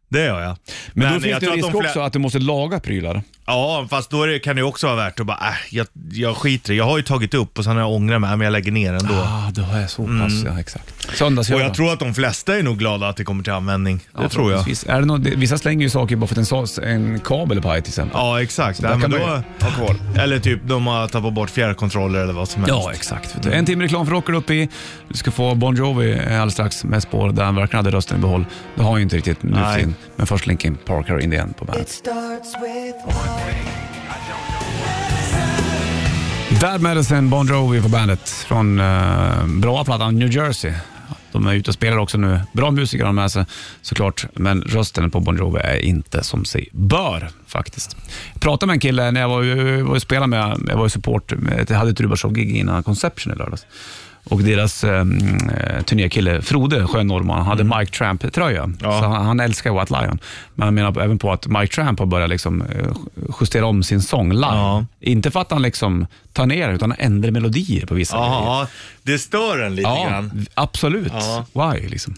[0.09, 0.57] det gör jag.
[0.93, 3.23] Men, då finns jag det risk också att du måste laga prylar.
[3.49, 6.37] Ja, fast då är det, kan det också vara värt att bara, äh, jag, jag
[6.37, 8.53] skiter i Jag har ju tagit upp och sen har jag ångrat mig, men jag
[8.53, 9.15] lägger ner ändå.
[9.15, 11.17] Ah, då är jag så pass, ja exakt.
[11.17, 11.59] Söndagsgöra.
[11.59, 14.01] Och jag tror att de flesta är nog glada att det kommer till användning.
[14.17, 14.69] Det Ja, tror jag.
[14.87, 17.83] Är det något, vissa slänger ju saker bara för att en, en kabel är paj
[17.83, 18.17] till exempel.
[18.21, 18.83] Ja, exakt.
[18.83, 20.23] där Nej, kan men man då, ha kvar.
[20.23, 22.77] Eller typ de har tappat bort fjärrkontroller eller vad som helst.
[22.85, 23.47] Ja, exakt.
[23.47, 24.69] En timme reklam för Rocker upp i.
[25.09, 28.21] Du ska få Bon Jovi alldeles strax med spår där han verkligen hade rösten i
[28.21, 28.45] behåll.
[28.75, 29.95] Det har han ju inte riktigt nu.
[30.17, 32.03] Men först Linkin Park här in igen på bandet.
[36.61, 40.73] Bad Medicine, Bon Jovi på bandet från uh, bra plattan New Jersey.
[41.33, 42.41] De är ute och spelar också nu.
[42.53, 43.45] Bra musiker har de med sig
[43.83, 47.97] såklart, men rösten på Bon Jovi är inte som sig bör faktiskt.
[48.33, 50.85] Jag pratade med en kille när jag var, jag var och spelade med, jag var
[50.85, 51.33] ju support,
[51.69, 53.67] jag hade ett Rubashov-gig innan Conception i lördags.
[54.31, 55.05] Och deras eh,
[55.85, 58.63] turnékille Frode, skönnorrman, hade Mike Tramp-tröja.
[58.63, 58.79] Mm.
[58.83, 59.01] Ja.
[59.01, 60.19] Så han, han älskar White Lion.
[60.55, 62.69] Men han menar även på att Mike Tramp har börjat liksom, eh,
[63.41, 64.47] justera om sin sång live.
[64.47, 64.85] Ja.
[65.01, 68.17] Inte för att han liksom tar ner utan han ändrar melodier på vissa.
[68.17, 68.67] Ja,
[69.03, 70.47] det stör en lite Ja, grann.
[70.55, 71.13] absolut.
[71.55, 71.73] Ja.
[71.73, 72.15] Why liksom.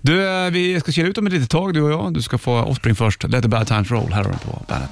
[0.00, 2.14] Du, eh, vi ska kila ut om ett litet tag du och jag.
[2.14, 3.28] Du ska få Offspring först.
[3.28, 4.12] Let the bad times roll.
[4.12, 4.90] Här har du på bandet.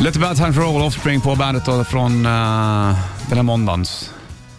[0.00, 2.96] Let the bad times roll, Offspring på bandet då från uh,
[3.28, 4.10] den här måndagens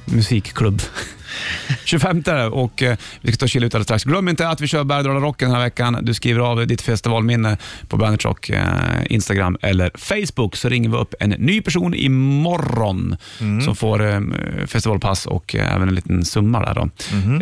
[0.05, 0.81] musikklubb.
[1.85, 4.03] 25 och uh, vi ska ta och chilla ut alldeles strax.
[4.03, 5.97] Glöm inte att vi kör Bergdala Rocken den här veckan.
[6.01, 8.57] Du skriver av ditt festivalminne på Bandet Rock, uh,
[9.05, 13.17] Instagram eller Facebook så ringer vi upp en ny person imorgon
[13.65, 14.35] som får um,
[14.67, 16.75] festivalpass och uh, även en liten summa där.
[16.75, 16.89] Då.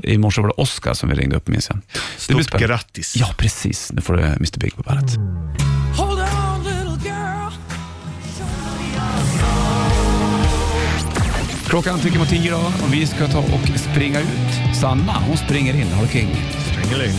[0.04, 1.80] I morse var det Oscar som vi ringde upp minns jag.
[2.28, 3.16] Det blir Stort grattis.
[3.16, 3.92] Ja, precis.
[3.94, 5.12] Nu får du Mr Big på bandet.
[11.70, 14.76] Klockan tickar mot tio då och vi ska ta och springa ut.
[14.82, 15.88] Sanna, hon springer in.
[16.02, 16.36] Du king?
[16.72, 17.14] Strängeling.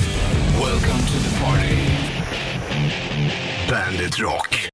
[0.53, 1.77] Welcome to the party.
[3.69, 4.71] Bandit Rock.